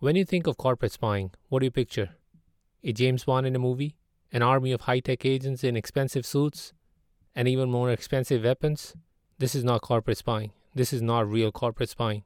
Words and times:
When 0.00 0.14
you 0.14 0.24
think 0.24 0.46
of 0.46 0.56
corporate 0.56 0.92
spying, 0.92 1.32
what 1.48 1.58
do 1.58 1.64
you 1.64 1.72
picture? 1.72 2.10
A 2.84 2.92
James 2.92 3.24
Bond 3.24 3.48
in 3.48 3.56
a 3.56 3.58
movie? 3.58 3.96
An 4.30 4.42
army 4.42 4.70
of 4.70 4.82
high 4.82 5.00
tech 5.00 5.24
agents 5.24 5.64
in 5.64 5.76
expensive 5.76 6.24
suits? 6.24 6.72
And 7.34 7.48
even 7.48 7.68
more 7.68 7.90
expensive 7.90 8.44
weapons? 8.44 8.94
This 9.38 9.56
is 9.56 9.64
not 9.64 9.82
corporate 9.82 10.18
spying. 10.18 10.52
This 10.72 10.92
is 10.92 11.02
not 11.02 11.28
real 11.28 11.50
corporate 11.50 11.88
spying. 11.88 12.22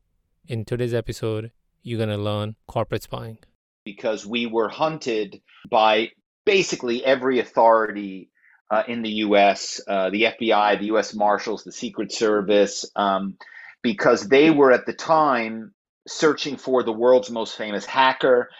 In 0.46 0.66
today's 0.66 0.93
episode, 0.93 1.50
you're 1.82 1.96
going 1.96 2.11
to 2.11 2.22
learn 2.22 2.56
corporate 2.66 3.04
spying. 3.04 3.38
Because 3.86 4.27
we 4.27 4.45
were 4.45 4.68
hunted 4.68 5.41
by 5.70 6.11
basically 6.45 7.02
every 7.02 7.39
authority 7.39 8.29
uh, 8.70 8.82
in 8.86 9.00
the 9.00 9.12
US, 9.25 9.80
uh, 9.89 10.11
the 10.11 10.25
FBI, 10.25 10.79
the 10.79 10.95
US 10.96 11.14
Marshals, 11.14 11.64
the 11.64 11.73
Secret 11.73 12.12
Service, 12.12 12.84
um, 12.96 13.39
because 13.80 14.29
they 14.29 14.50
were 14.50 14.73
at 14.73 14.84
the 14.84 14.93
time 14.93 15.73
searching 16.07 16.57
for 16.57 16.82
the 16.82 16.93
world's 16.93 17.30
most 17.30 17.57
famous 17.57 17.85
hacker. 17.85 18.50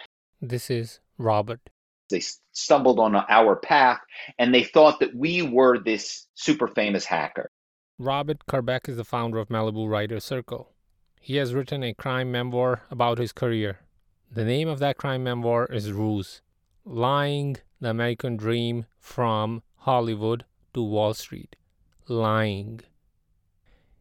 This 0.41 0.69
is 0.69 0.99
Robert. 1.17 1.59
They 2.09 2.21
stumbled 2.51 2.99
on 2.99 3.15
our 3.15 3.55
path 3.55 3.99
and 4.37 4.53
they 4.53 4.63
thought 4.63 4.99
that 4.99 5.15
we 5.15 5.41
were 5.41 5.79
this 5.79 6.27
super 6.35 6.67
famous 6.67 7.05
hacker. 7.05 7.49
Robert 7.97 8.45
Kerbeck 8.47 8.89
is 8.89 8.97
the 8.97 9.05
founder 9.05 9.37
of 9.37 9.49
Malibu 9.49 9.89
Writers 9.89 10.23
Circle. 10.23 10.69
He 11.19 11.37
has 11.37 11.53
written 11.53 11.83
a 11.83 11.93
crime 11.93 12.31
memoir 12.31 12.81
about 12.91 13.17
his 13.17 13.31
career. 13.31 13.79
The 14.29 14.43
name 14.43 14.67
of 14.67 14.79
that 14.79 14.97
crime 14.97 15.23
memoir 15.23 15.65
is 15.67 15.91
Ruse 15.91 16.41
Lying 16.85 17.57
the 17.83 17.89
American 17.89 18.37
Dream 18.37 18.85
from 18.97 19.61
Hollywood 19.79 20.45
to 20.73 20.81
Wall 20.81 21.13
Street. 21.13 21.57
Lying. 22.07 22.79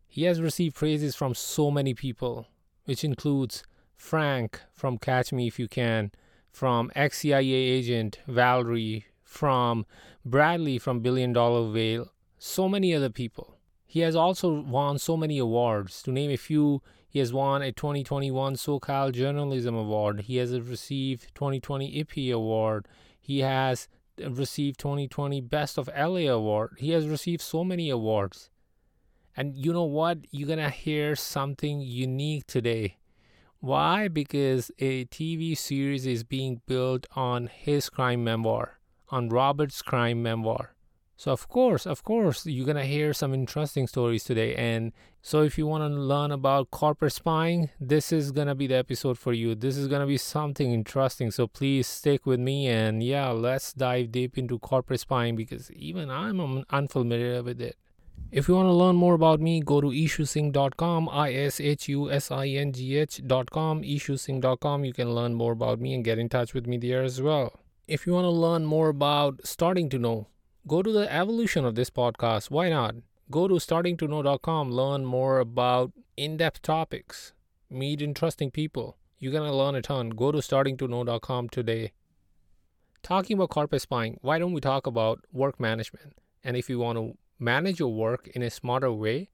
He 0.06 0.22
has 0.24 0.40
received 0.40 0.76
praises 0.76 1.16
from 1.16 1.34
so 1.34 1.70
many 1.70 1.92
people, 1.92 2.46
which 2.84 3.04
includes 3.04 3.64
Frank 3.96 4.60
from 4.72 4.98
Catch 4.98 5.32
Me 5.32 5.46
If 5.46 5.58
You 5.58 5.68
Can, 5.68 6.10
from 6.50 6.90
ex 6.94 7.18
CIA 7.18 7.52
agent 7.52 8.18
Valerie, 8.26 9.06
from 9.22 9.86
Bradley 10.24 10.78
from 10.78 11.00
Billion 11.00 11.32
Dollar 11.32 11.70
Whale, 11.70 12.12
so 12.38 12.68
many 12.68 12.94
other 12.94 13.10
people. 13.10 13.56
He 13.86 14.00
has 14.00 14.16
also 14.16 14.62
won 14.62 14.98
so 14.98 15.16
many 15.16 15.38
awards. 15.38 16.02
To 16.02 16.12
name 16.12 16.30
a 16.30 16.36
few, 16.36 16.82
he 17.08 17.18
has 17.18 17.32
won 17.32 17.60
a 17.60 17.72
2021 17.72 18.54
SoCal 18.54 19.12
Journalism 19.12 19.74
Award. 19.74 20.22
He 20.22 20.36
has 20.36 20.58
received 20.58 21.34
2020 21.34 22.02
IPPY 22.02 22.32
Award. 22.32 22.88
He 23.20 23.40
has 23.40 23.88
received 24.18 24.78
2020 24.78 25.40
Best 25.42 25.76
of 25.76 25.88
LA 25.88 26.30
Award. 26.30 26.76
He 26.78 26.90
has 26.90 27.06
received 27.06 27.42
so 27.42 27.64
many 27.64 27.90
awards. 27.90 28.48
And 29.36 29.56
you 29.56 29.72
know 29.72 29.84
what? 29.84 30.18
You're 30.30 30.46
going 30.46 30.58
to 30.58 30.70
hear 30.70 31.16
something 31.16 31.80
unique 31.80 32.46
today. 32.46 32.98
Why? 33.60 34.08
Because 34.08 34.70
a 34.78 35.04
TV 35.06 35.56
series 35.56 36.06
is 36.06 36.24
being 36.24 36.60
built 36.66 37.06
on 37.14 37.46
his 37.46 37.88
crime 37.88 38.24
memoir, 38.24 38.78
on 39.08 39.28
Robert's 39.28 39.82
crime 39.82 40.22
memoir. 40.22 40.74
So, 41.16 41.30
of 41.30 41.46
course, 41.46 41.86
of 41.86 42.02
course, 42.02 42.44
you're 42.46 42.66
going 42.66 42.76
to 42.76 42.84
hear 42.84 43.12
some 43.12 43.32
interesting 43.32 43.86
stories 43.86 44.24
today. 44.24 44.56
And 44.56 44.92
so, 45.20 45.42
if 45.42 45.56
you 45.56 45.68
want 45.68 45.84
to 45.84 45.96
learn 45.96 46.32
about 46.32 46.72
corporate 46.72 47.12
spying, 47.12 47.70
this 47.78 48.10
is 48.10 48.32
going 48.32 48.48
to 48.48 48.56
be 48.56 48.66
the 48.66 48.74
episode 48.74 49.16
for 49.16 49.32
you. 49.32 49.54
This 49.54 49.76
is 49.76 49.86
going 49.86 50.00
to 50.00 50.06
be 50.08 50.18
something 50.18 50.72
interesting. 50.72 51.30
So, 51.30 51.46
please 51.46 51.86
stick 51.86 52.26
with 52.26 52.40
me. 52.40 52.66
And 52.66 53.04
yeah, 53.04 53.28
let's 53.28 53.72
dive 53.72 54.10
deep 54.10 54.36
into 54.36 54.58
corporate 54.58 54.98
spying 54.98 55.36
because 55.36 55.70
even 55.70 56.10
I'm 56.10 56.64
unfamiliar 56.70 57.40
with 57.44 57.60
it. 57.60 57.76
If 58.30 58.48
you 58.48 58.54
want 58.54 58.68
to 58.68 58.72
learn 58.72 58.96
more 58.96 59.14
about 59.14 59.40
me, 59.40 59.60
go 59.60 59.80
to 59.80 59.88
ishusingh.com, 59.88 61.08
I 61.10 61.32
S 61.34 61.60
H 61.60 61.88
U 61.88 62.10
S 62.10 62.30
I 62.30 62.46
N 62.48 62.72
G 62.72 62.96
H.com, 62.96 63.82
ishusingh.com. 63.82 64.84
You 64.84 64.92
can 64.92 65.14
learn 65.14 65.34
more 65.34 65.52
about 65.52 65.80
me 65.80 65.92
and 65.94 66.04
get 66.04 66.18
in 66.18 66.28
touch 66.28 66.54
with 66.54 66.66
me 66.66 66.78
there 66.78 67.02
as 67.02 67.20
well. 67.20 67.60
If 67.86 68.06
you 68.06 68.14
want 68.14 68.24
to 68.24 68.30
learn 68.30 68.64
more 68.64 68.88
about 68.88 69.46
starting 69.46 69.88
to 69.90 69.98
know, 69.98 70.28
go 70.66 70.82
to 70.82 70.92
the 70.92 71.12
evolution 71.12 71.64
of 71.64 71.74
this 71.74 71.90
podcast. 71.90 72.50
Why 72.50 72.70
not? 72.70 72.94
Go 73.30 73.48
to 73.48 73.54
startingtoknow.com, 73.54 74.70
learn 74.70 75.04
more 75.04 75.38
about 75.38 75.92
in 76.16 76.36
depth 76.36 76.62
topics, 76.62 77.32
meet 77.68 78.00
interesting 78.00 78.50
people. 78.50 78.96
You're 79.18 79.32
going 79.32 79.48
to 79.48 79.56
learn 79.56 79.74
a 79.74 79.82
ton. 79.82 80.10
Go 80.10 80.32
to 80.32 80.38
startingtoknow.com 80.38 81.48
today. 81.48 81.92
Talking 83.02 83.36
about 83.36 83.50
corporate 83.50 83.82
spying, 83.82 84.18
why 84.20 84.38
don't 84.38 84.52
we 84.52 84.60
talk 84.60 84.86
about 84.86 85.24
work 85.32 85.58
management? 85.58 86.14
And 86.44 86.56
if 86.56 86.68
you 86.68 86.78
want 86.78 86.98
to 86.98 87.16
manage 87.42 87.80
your 87.80 87.92
work 87.92 88.28
in 88.36 88.42
a 88.42 88.48
smarter 88.48 88.92
way, 88.92 89.28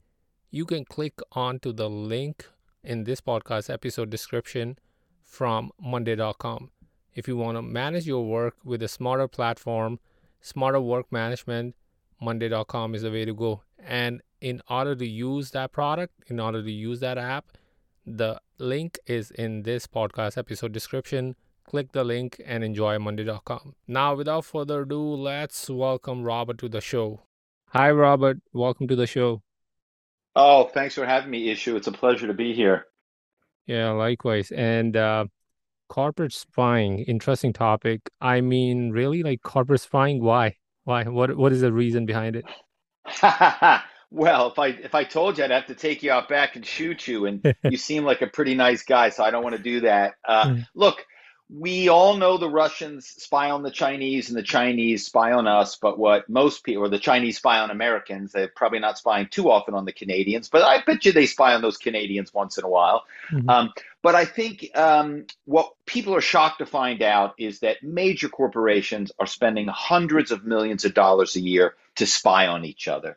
you 0.51 0.65
can 0.65 0.83
click 0.83 1.21
onto 1.33 1.75
the 1.75 1.91
link 1.91 2.47
in 2.83 3.05
this 3.05 3.21
podcast 3.21 3.69
episode 3.69 4.09
description 4.09 4.79
from 5.23 5.71
monday.com. 5.79 6.71
If 7.15 7.29
you 7.29 7.37
want 7.37 7.59
to 7.59 7.63
manage 7.63 8.07
your 8.07 8.25
work 8.25 8.55
with 8.65 8.83
a 8.83 8.89
smarter 8.89 9.29
platform, 9.29 10.01
smarter 10.41 10.81
work 10.81 11.13
management, 11.13 11.77
monday.com 12.19 12.95
is 12.95 13.03
the 13.03 13.11
way 13.11 13.27
to 13.27 13.35
go. 13.35 13.63
And 13.79 14.23
in 14.41 14.63
order 14.71 14.95
to 14.97 15.07
use 15.07 15.51
that 15.51 15.73
product, 15.73 16.15
in 16.29 16.41
order 16.41 16.63
to 16.63 16.73
use 16.73 17.01
that 17.01 17.19
app, 17.19 17.59
the 18.07 18.41
link 18.57 18.99
is 19.07 19.31
in 19.33 19.65
this 19.65 19.87
podcast 19.87 20.39
episode 20.39 20.73
description. 20.73 21.37
Click 21.65 21.93
the 21.93 22.05
link 22.05 22.41
and 22.47 22.65
enjoy 22.65 22.99
monday.com. 22.99 23.75
Now, 23.87 24.15
without 24.15 24.47
further 24.47 24.81
ado, 24.83 25.03
let's 25.15 25.69
welcome 25.69 26.23
Robert 26.23 26.57
to 26.59 26.71
the 26.71 26.81
show. 26.81 27.28
Hi, 27.71 27.91
Robert. 27.91 28.39
Welcome 28.55 28.89
to 28.89 28.97
the 28.97 29.07
show. 29.07 29.43
Oh, 30.35 30.65
thanks 30.73 30.95
for 30.95 31.05
having 31.05 31.31
me, 31.31 31.49
Ishu. 31.49 31.77
It's 31.77 31.87
a 31.87 31.93
pleasure 31.93 32.27
to 32.27 32.33
be 32.33 32.55
here. 32.55 32.87
Yeah, 33.67 33.91
likewise. 33.91 34.51
And 34.51 34.97
uh, 34.97 35.27
corporate 35.89 36.33
spying, 36.33 37.01
interesting 37.01 37.53
topic. 37.53 38.01
I 38.23 38.41
mean, 38.41 38.91
really, 38.91 39.23
like 39.23 39.43
corporate 39.43 39.83
spying. 39.83 40.23
Why? 40.23 40.57
Why? 40.85 41.05
What? 41.05 41.37
What 41.37 41.53
is 41.53 41.61
the 41.61 41.71
reason 41.71 42.07
behind 42.07 42.37
it? 42.37 42.47
well, 44.11 44.49
if 44.49 44.59
I 44.59 44.69
if 44.69 44.95
I 44.95 45.05
told 45.05 45.37
you, 45.37 45.45
I'd 45.45 45.51
have 45.51 45.67
to 45.67 45.75
take 45.75 46.03
you 46.03 46.11
out 46.11 46.31
back 46.31 46.57
and 46.57 46.65
shoot 46.65 47.07
you. 47.07 47.27
And 47.27 47.55
you 47.65 47.77
seem 47.77 48.05
like 48.05 48.23
a 48.23 48.29
pretty 48.29 48.55
nice 48.55 48.83
guy, 48.83 49.11
so 49.11 49.25
I 49.25 49.31
don't 49.31 49.45
want 49.45 49.57
to 49.57 49.63
do 49.63 49.81
that. 49.81 50.15
Uh, 50.27 50.55
hmm. 50.55 50.61
look, 50.75 51.05
we 51.51 51.89
all 51.89 52.17
know 52.17 52.37
the 52.37 52.49
Russians 52.49 53.07
spy 53.07 53.51
on 53.51 53.63
the 53.63 53.71
Chinese 53.71 54.29
and 54.29 54.37
the 54.37 54.43
Chinese 54.43 55.07
spy 55.07 55.33
on 55.33 55.47
us, 55.47 55.77
but 55.77 55.99
what 55.99 56.29
most 56.29 56.63
people, 56.63 56.85
or 56.85 56.89
the 56.91 56.99
Chinese 56.99 57.39
spy 57.39 57.59
on 57.59 57.71
Americans, 57.71 58.33
they're 58.33 58.49
probably 58.49 58.81
not 58.81 58.99
spying 58.99 59.29
too 59.31 59.51
often 59.51 59.75
on 59.75 59.87
the 59.87 59.93
Canadians, 59.93 60.51
but 60.51 60.63
I 60.63 60.83
bet 60.85 61.07
you 61.07 61.13
they 61.13 61.25
spy 61.25 61.55
on 61.55 61.63
those 61.63 61.79
Canadians 61.79 62.35
once 62.35 62.59
in 62.59 62.65
a 62.65 62.69
while. 62.69 63.05
Mm-hmm. 63.33 63.49
Um, 63.49 63.73
but 64.03 64.15
I 64.15 64.27
think 64.27 64.71
um, 64.77 65.27
what 65.47 65.73
people 65.87 66.15
are 66.15 66.21
shocked 66.21 66.59
to 66.59 66.67
find 66.67 67.03
out 67.03 67.35
is 67.39 67.61
that 67.61 67.83
major 67.83 68.29
corporations 68.29 69.11
are 69.19 69.27
spending 69.27 69.69
hundreds 69.69 70.31
of 70.31 70.45
millions 70.45 70.85
of 70.85 70.93
dollars 70.93 71.35
a 71.35 71.41
year 71.41 71.77
to 71.97 72.07
spy 72.07 72.47
on 72.47 72.67
each 72.67 72.89
other. 72.89 73.17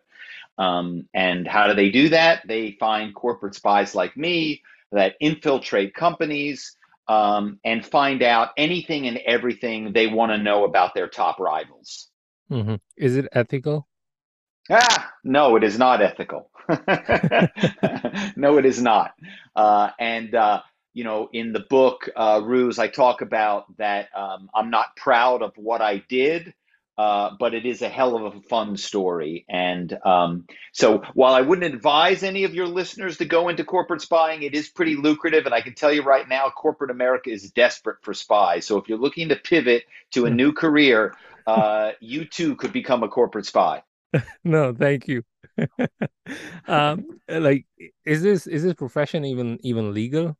Um, 0.57 1.07
and 1.13 1.45
how 1.47 1.67
do 1.67 1.73
they 1.73 1.89
do 1.89 2.09
that? 2.09 2.47
They 2.47 2.77
find 2.79 3.13
corporate 3.13 3.55
spies 3.55 3.93
like 3.93 4.15
me 4.15 4.63
that 4.91 5.15
infiltrate 5.19 5.93
companies 5.93 6.77
um, 7.07 7.59
and 7.63 7.85
find 7.85 8.23
out 8.23 8.49
anything 8.57 9.07
and 9.07 9.17
everything 9.17 9.93
they 9.93 10.07
want 10.07 10.31
to 10.31 10.37
know 10.37 10.65
about 10.65 10.93
their 10.93 11.07
top 11.07 11.39
rivals. 11.39 12.09
Mm-hmm. 12.51 12.75
Is 12.97 13.17
it 13.17 13.27
ethical? 13.31 13.87
Ah, 14.69 15.11
no, 15.23 15.55
it 15.55 15.63
is 15.63 15.77
not 15.77 16.01
ethical. 16.01 16.49
no, 18.35 18.57
it 18.57 18.65
is 18.65 18.81
not. 18.81 19.13
Uh, 19.55 19.89
and 19.99 20.35
uh, 20.35 20.61
you 20.93 21.03
know, 21.03 21.29
in 21.33 21.53
the 21.53 21.65
book 21.69 22.09
uh, 22.15 22.41
Ruse, 22.43 22.79
I 22.79 22.87
talk 22.87 23.21
about 23.21 23.65
that 23.77 24.09
um, 24.15 24.49
I'm 24.53 24.69
not 24.69 24.95
proud 24.95 25.41
of 25.41 25.53
what 25.55 25.81
I 25.81 26.03
did, 26.09 26.53
uh, 27.01 27.31
but 27.39 27.55
it 27.55 27.65
is 27.65 27.81
a 27.81 27.89
hell 27.89 28.15
of 28.15 28.35
a 28.35 28.41
fun 28.41 28.77
story. 28.77 29.43
And 29.49 29.91
um, 30.05 30.45
so 30.71 31.01
while 31.15 31.33
I 31.33 31.41
wouldn't 31.41 31.73
advise 31.73 32.21
any 32.21 32.43
of 32.43 32.53
your 32.53 32.67
listeners 32.67 33.17
to 33.17 33.25
go 33.25 33.49
into 33.49 33.63
corporate 33.63 34.03
spying, 34.03 34.43
it 34.43 34.53
is 34.53 34.69
pretty 34.69 34.95
lucrative. 34.95 35.47
And 35.47 35.55
I 35.55 35.61
can 35.61 35.73
tell 35.73 35.91
you 35.91 36.03
right 36.03 36.29
now, 36.29 36.51
corporate 36.51 36.91
America 36.91 37.31
is 37.31 37.49
desperate 37.49 37.97
for 38.03 38.13
spies. 38.13 38.67
So 38.67 38.77
if 38.77 38.87
you're 38.87 38.99
looking 38.99 39.29
to 39.29 39.35
pivot 39.35 39.85
to 40.11 40.27
a 40.27 40.29
hmm. 40.29 40.35
new 40.35 40.53
career, 40.53 41.15
uh, 41.47 41.93
you 42.01 42.25
too 42.25 42.55
could 42.55 42.71
become 42.71 43.01
a 43.01 43.07
corporate 43.07 43.47
spy. 43.47 43.81
no, 44.43 44.71
thank 44.71 45.07
you. 45.07 45.23
um, 46.67 47.19
like, 47.27 47.65
is 48.05 48.21
this 48.21 48.45
is 48.45 48.61
this 48.61 48.75
profession 48.75 49.25
even 49.25 49.57
even 49.63 49.91
legal? 49.91 50.37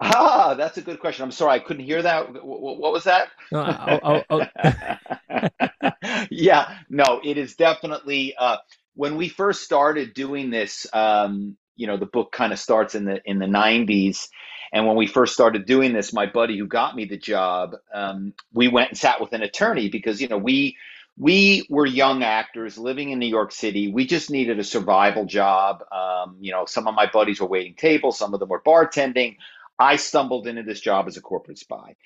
Ah, 0.00 0.54
that's 0.54 0.76
a 0.76 0.82
good 0.82 1.00
question. 1.00 1.24
I'm 1.24 1.30
sorry, 1.30 1.52
I 1.52 1.58
couldn't 1.60 1.84
hear 1.84 2.02
that. 2.02 2.44
What 2.44 2.92
was 2.92 3.04
that? 3.04 3.28
No, 3.52 3.60
I'll, 3.60 4.00
I'll, 4.02 4.24
I'll... 4.30 5.50
yeah, 6.30 6.78
no, 6.88 7.20
it 7.24 7.38
is 7.38 7.54
definitely. 7.54 8.34
Uh, 8.38 8.58
when 8.94 9.16
we 9.16 9.28
first 9.28 9.62
started 9.62 10.14
doing 10.14 10.50
this, 10.50 10.86
um, 10.92 11.56
you 11.76 11.86
know, 11.86 11.96
the 11.96 12.06
book 12.06 12.32
kind 12.32 12.52
of 12.52 12.58
starts 12.58 12.94
in 12.94 13.04
the 13.04 13.20
in 13.24 13.38
the 13.38 13.46
90s, 13.46 14.28
and 14.72 14.86
when 14.86 14.96
we 14.96 15.06
first 15.06 15.34
started 15.34 15.66
doing 15.66 15.92
this, 15.92 16.12
my 16.12 16.26
buddy 16.26 16.58
who 16.58 16.66
got 16.66 16.94
me 16.96 17.04
the 17.04 17.16
job, 17.16 17.76
um, 17.92 18.32
we 18.52 18.68
went 18.68 18.90
and 18.90 18.98
sat 18.98 19.20
with 19.20 19.32
an 19.32 19.42
attorney 19.42 19.88
because 19.88 20.20
you 20.20 20.28
know 20.28 20.38
we 20.38 20.76
we 21.16 21.64
were 21.70 21.86
young 21.86 22.24
actors 22.24 22.76
living 22.76 23.10
in 23.10 23.18
New 23.18 23.28
York 23.28 23.52
City. 23.52 23.88
We 23.88 24.06
just 24.06 24.30
needed 24.30 24.58
a 24.58 24.64
survival 24.64 25.26
job. 25.26 25.84
Um, 25.92 26.36
you 26.40 26.50
know, 26.50 26.64
some 26.66 26.88
of 26.88 26.94
my 26.94 27.06
buddies 27.06 27.40
were 27.40 27.46
waiting 27.46 27.74
tables, 27.74 28.18
some 28.18 28.34
of 28.34 28.40
them 28.40 28.48
were 28.48 28.62
bartending. 28.62 29.36
I 29.78 29.96
stumbled 29.96 30.46
into 30.46 30.62
this 30.62 30.80
job 30.80 31.06
as 31.08 31.16
a 31.16 31.20
corporate 31.20 31.58
spy. 31.58 31.96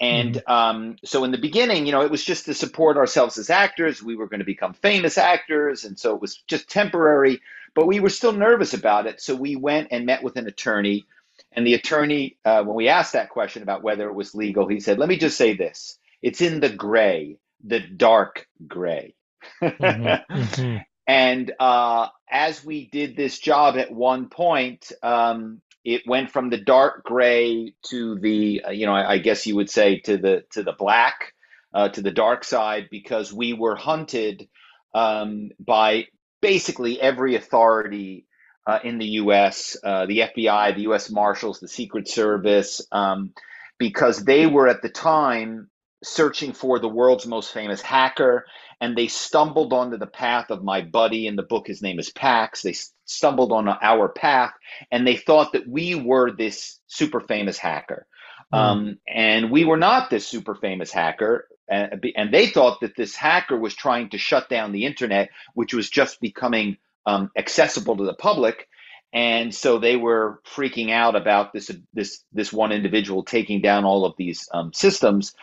And 0.00 0.34
mm-hmm. 0.34 0.52
um, 0.52 0.96
so 1.04 1.24
in 1.24 1.32
the 1.32 1.38
beginning, 1.38 1.86
you 1.86 1.92
know, 1.92 2.02
it 2.02 2.10
was 2.10 2.24
just 2.24 2.44
to 2.46 2.54
support 2.54 2.96
ourselves 2.96 3.36
as 3.38 3.50
actors. 3.50 4.02
We 4.02 4.16
were 4.16 4.28
going 4.28 4.40
to 4.40 4.46
become 4.46 4.72
famous 4.74 5.18
actors. 5.18 5.84
And 5.84 5.98
so 5.98 6.14
it 6.14 6.20
was 6.20 6.36
just 6.46 6.70
temporary, 6.70 7.40
but 7.74 7.86
we 7.86 8.00
were 8.00 8.10
still 8.10 8.32
nervous 8.32 8.74
about 8.74 9.06
it. 9.06 9.20
So 9.20 9.34
we 9.34 9.56
went 9.56 9.88
and 9.90 10.06
met 10.06 10.22
with 10.22 10.36
an 10.36 10.46
attorney. 10.46 11.06
And 11.52 11.66
the 11.66 11.74
attorney, 11.74 12.36
uh, 12.44 12.62
when 12.62 12.76
we 12.76 12.88
asked 12.88 13.14
that 13.14 13.30
question 13.30 13.62
about 13.62 13.82
whether 13.82 14.08
it 14.08 14.14
was 14.14 14.34
legal, 14.34 14.68
he 14.68 14.80
said, 14.80 14.98
let 14.98 15.08
me 15.08 15.16
just 15.16 15.36
say 15.36 15.54
this 15.54 15.98
it's 16.22 16.40
in 16.40 16.60
the 16.60 16.70
gray, 16.70 17.38
the 17.64 17.80
dark 17.80 18.46
gray. 18.66 19.14
mm-hmm. 19.62 20.34
Mm-hmm. 20.38 20.76
And 21.08 21.52
uh, 21.58 22.08
as 22.30 22.62
we 22.62 22.84
did 22.84 23.16
this 23.16 23.38
job 23.38 23.78
at 23.78 23.90
one 23.90 24.28
point, 24.28 24.92
um, 25.02 25.62
it 25.84 26.02
went 26.06 26.30
from 26.30 26.50
the 26.50 26.58
dark 26.58 27.04
gray 27.04 27.74
to 27.90 28.18
the 28.18 28.62
uh, 28.66 28.70
you 28.70 28.86
know 28.86 28.94
I, 28.94 29.12
I, 29.12 29.18
guess 29.18 29.46
you 29.46 29.56
would 29.56 29.70
say 29.70 29.98
to 30.00 30.16
the 30.16 30.44
to 30.52 30.62
the 30.62 30.72
black 30.72 31.34
uh, 31.72 31.88
to 31.90 32.02
the 32.02 32.10
dark 32.10 32.44
side 32.44 32.88
because 32.90 33.32
we 33.32 33.52
were 33.52 33.76
hunted 33.76 34.48
um, 34.94 35.50
by 35.58 36.06
basically 36.40 37.00
every 37.00 37.36
authority 37.36 38.26
uh, 38.66 38.78
in 38.84 38.98
the 38.98 39.06
U.S. 39.06 39.76
Uh, 39.82 40.06
the 40.06 40.18
FBI, 40.20 40.74
the 40.74 40.82
U.S. 40.82 41.10
Marshals, 41.10 41.60
the 41.60 41.68
Secret 41.68 42.08
Service, 42.08 42.86
um, 42.92 43.32
because 43.78 44.24
they 44.24 44.46
were 44.46 44.68
at 44.68 44.82
the 44.82 44.88
time 44.88 45.70
searching 46.02 46.52
for 46.52 46.78
the 46.78 46.88
world's 46.88 47.26
most 47.26 47.52
famous 47.52 47.80
hacker 47.80 48.46
and 48.80 48.96
they 48.96 49.08
stumbled 49.08 49.72
onto 49.72 49.96
the 49.96 50.06
path 50.06 50.50
of 50.50 50.62
my 50.62 50.80
buddy. 50.80 51.26
In 51.26 51.36
the 51.36 51.42
book 51.42 51.66
his 51.66 51.82
name 51.82 51.98
is 51.98 52.10
pax. 52.10 52.62
They 52.62 52.74
stumbled 53.04 53.52
on 53.52 53.68
our 53.68 54.08
path 54.08 54.52
and 54.90 55.06
they 55.06 55.16
thought 55.16 55.52
that 55.52 55.68
we 55.68 55.94
were 55.94 56.30
this 56.30 56.78
super 56.86 57.20
famous 57.20 57.58
hacker. 57.58 58.06
Mm. 58.52 58.58
um, 58.58 58.98
and 59.06 59.50
we 59.50 59.66
were 59.66 59.76
not 59.76 60.08
this 60.08 60.26
super 60.26 60.54
famous 60.54 60.90
hacker 60.90 61.48
and, 61.68 62.02
and, 62.16 62.32
they 62.32 62.46
thought 62.46 62.80
that 62.80 62.96
this 62.96 63.14
hacker 63.14 63.58
was 63.58 63.74
trying 63.74 64.08
to 64.08 64.16
shut 64.16 64.48
down 64.48 64.72
the 64.72 64.86
internet 64.86 65.28
which 65.52 65.74
was 65.74 65.90
just 65.90 66.18
becoming 66.18 66.78
um, 67.04 67.30
accessible 67.36 67.96
to 67.96 68.04
the 68.04 68.14
public. 68.14 68.68
And 69.12 69.54
so 69.54 69.78
they 69.78 69.96
were 69.96 70.40
freaking 70.46 70.90
out 70.90 71.16
about 71.16 71.52
this 71.52 71.70
this 71.94 72.22
this 72.32 72.52
one 72.52 72.72
individual 72.72 73.22
taking 73.22 73.62
down 73.62 73.84
all 73.84 74.04
of 74.04 74.14
these 74.18 74.48
um, 74.52 74.72
systems 74.74 75.34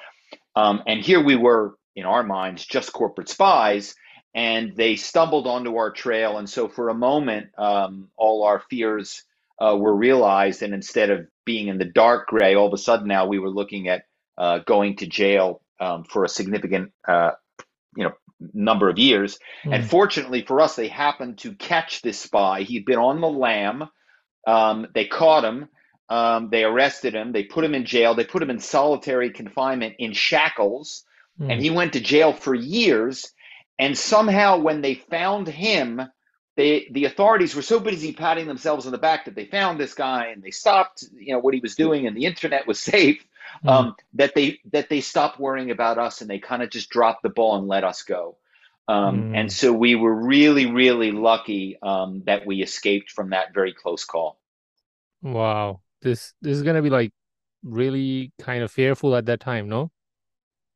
um, 0.56 0.84
and 0.88 1.02
here 1.02 1.22
we 1.22 1.36
were 1.36 1.76
in 1.96 2.06
our 2.06 2.24
minds 2.24 2.66
just 2.66 2.94
corporate 2.94 3.30
spies, 3.30 3.96
and 4.34 4.76
they 4.76 4.96
stumbled 4.96 5.48
onto 5.48 5.78
our 5.78 5.92
trail. 5.92 6.38
And 6.38 6.50
so 6.50 6.68
for 6.68 6.90
a 6.90 6.94
moment, 6.94 7.48
um, 7.58 8.10
all 8.18 8.44
our 8.44 8.62
fears 8.70 9.24
uh, 9.60 9.76
were 9.78 9.96
realized. 9.96 10.62
And 10.62 10.74
instead 10.74 11.10
of 11.10 11.28
being 11.46 11.68
in 11.68 11.78
the 11.78 11.86
dark 11.86 12.28
gray, 12.28 12.56
all 12.56 12.68
of 12.68 12.74
a 12.74 12.78
sudden 12.78 13.08
now 13.08 13.28
we 13.28 13.40
were 13.40 13.50
looking 13.50 13.88
at 13.88 14.04
uh, 14.38 14.60
going 14.60 14.98
to 14.98 15.08
jail 15.08 15.62
um, 15.80 16.04
for 16.04 16.26
a 16.26 16.30
significant, 16.30 16.92
uh, 17.08 17.32
you 17.96 18.04
know, 18.04 18.14
number 18.54 18.90
of 18.90 19.00
years. 19.00 19.40
Mm. 19.64 19.76
And 19.76 19.90
fortunately 19.90 20.44
for 20.46 20.60
us, 20.60 20.76
they 20.76 20.90
happened 20.90 21.38
to 21.40 21.54
catch 21.54 22.02
this 22.02 22.20
spy. 22.20 22.64
He'd 22.64 22.86
been 22.86 23.00
on 23.00 23.22
the 23.22 23.30
lam. 23.30 23.88
Um, 24.46 24.88
they 24.94 25.06
caught 25.06 25.46
him. 25.46 25.70
Um, 26.08 26.50
they 26.50 26.64
arrested 26.64 27.16
him. 27.16 27.32
They 27.32 27.44
put 27.44 27.64
him 27.64 27.74
in 27.74 27.86
jail. 27.86 28.14
They 28.14 28.26
put 28.26 28.44
him 28.44 28.50
in 28.50 28.60
solitary 28.60 29.32
confinement 29.32 29.96
in 30.00 30.14
shackles. 30.14 31.04
Mm. 31.40 31.52
And 31.52 31.62
he 31.62 31.70
went 31.70 31.94
to 31.94 32.00
jail 32.00 32.34
for 32.34 32.54
years. 32.54 33.32
And 33.80 33.98
somehow, 33.98 34.60
when 34.60 34.82
they 34.82 34.96
found 34.96 35.48
him, 35.48 36.02
they, 36.56 36.88
the 36.92 37.06
authorities 37.06 37.56
were 37.56 37.62
so 37.62 37.80
busy 37.80 38.14
patting 38.14 38.48
themselves 38.48 38.86
on 38.86 38.92
the 38.92 38.98
back 38.98 39.26
that 39.26 39.36
they 39.36 39.46
found 39.46 39.80
this 39.80 39.94
guy 39.94 40.28
and 40.28 40.42
they 40.42 40.52
stopped, 40.52 41.04
you 41.18 41.34
know, 41.34 41.40
what 41.40 41.54
he 41.54 41.60
was 41.60 41.76
doing, 41.76 42.08
and 42.08 42.16
the 42.16 42.26
internet 42.26 42.68
was 42.68 42.80
safe. 42.80 43.24
Mm. 43.64 43.70
Um, 43.70 43.96
that 44.16 44.36
they 44.36 44.60
that 44.74 44.90
they 44.90 45.02
stopped 45.02 45.40
worrying 45.40 45.72
about 45.72 45.98
us 45.98 46.20
and 46.20 46.30
they 46.30 46.40
kind 46.40 46.62
of 46.62 46.70
just 46.70 46.90
dropped 46.90 47.24
the 47.24 47.30
ball 47.30 47.58
and 47.58 47.68
let 47.68 47.84
us 47.84 48.02
go. 48.04 48.38
Um, 48.88 49.32
mm. 49.32 49.38
And 49.40 49.52
so 49.52 49.72
we 49.72 49.96
were 49.96 50.14
really, 50.14 50.66
really 50.66 51.12
lucky 51.12 51.78
um, 51.82 52.24
that 52.26 52.46
we 52.46 52.62
escaped 52.62 53.12
from 53.12 53.30
that 53.30 53.54
very 53.54 53.74
close 53.74 54.04
call. 54.04 54.38
Wow, 55.22 55.80
this 56.06 56.34
this 56.42 56.56
is 56.56 56.64
gonna 56.64 56.82
be 56.82 56.90
like 56.90 57.12
really 57.64 58.32
kind 58.40 58.64
of 58.64 58.72
fearful 58.72 59.16
at 59.16 59.26
that 59.26 59.42
time, 59.42 59.68
no? 59.68 59.92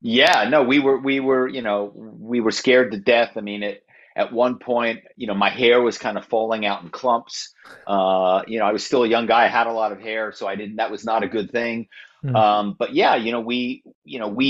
Yeah, 0.01 0.49
no, 0.49 0.63
we 0.63 0.79
were 0.79 0.97
we 0.97 1.21
were 1.21 1.47
you 1.47 1.61
know 1.61 1.93
we 1.95 2.41
were 2.41 2.51
scared 2.51 2.91
to 2.91 2.99
death. 2.99 3.31
I 3.37 3.41
mean, 3.41 3.63
it 3.63 3.83
at 4.15 4.33
one 4.33 4.59
point, 4.59 4.99
you 5.15 5.27
know, 5.27 5.33
my 5.33 5.49
hair 5.49 5.81
was 5.81 5.97
kind 5.97 6.17
of 6.17 6.25
falling 6.25 6.65
out 6.65 6.83
in 6.83 6.89
clumps. 6.89 7.53
Uh, 7.87 8.41
you 8.47 8.59
know, 8.59 8.65
I 8.65 8.73
was 8.73 8.85
still 8.85 9.03
a 9.03 9.07
young 9.07 9.27
guy. 9.27 9.45
I 9.45 9.47
had 9.47 9.67
a 9.67 9.71
lot 9.71 9.93
of 9.93 10.01
hair, 10.01 10.33
so 10.33 10.47
I 10.47 10.55
didn't. 10.55 10.75
That 10.77 10.91
was 10.91 11.05
not 11.05 11.23
a 11.23 11.27
good 11.27 11.51
thing. 11.51 11.87
Mm. 12.25 12.35
Um, 12.35 12.75
but 12.77 12.93
yeah, 12.93 13.15
you 13.15 13.31
know, 13.31 13.39
we, 13.39 13.83
you 14.03 14.19
know, 14.19 14.27
we, 14.27 14.49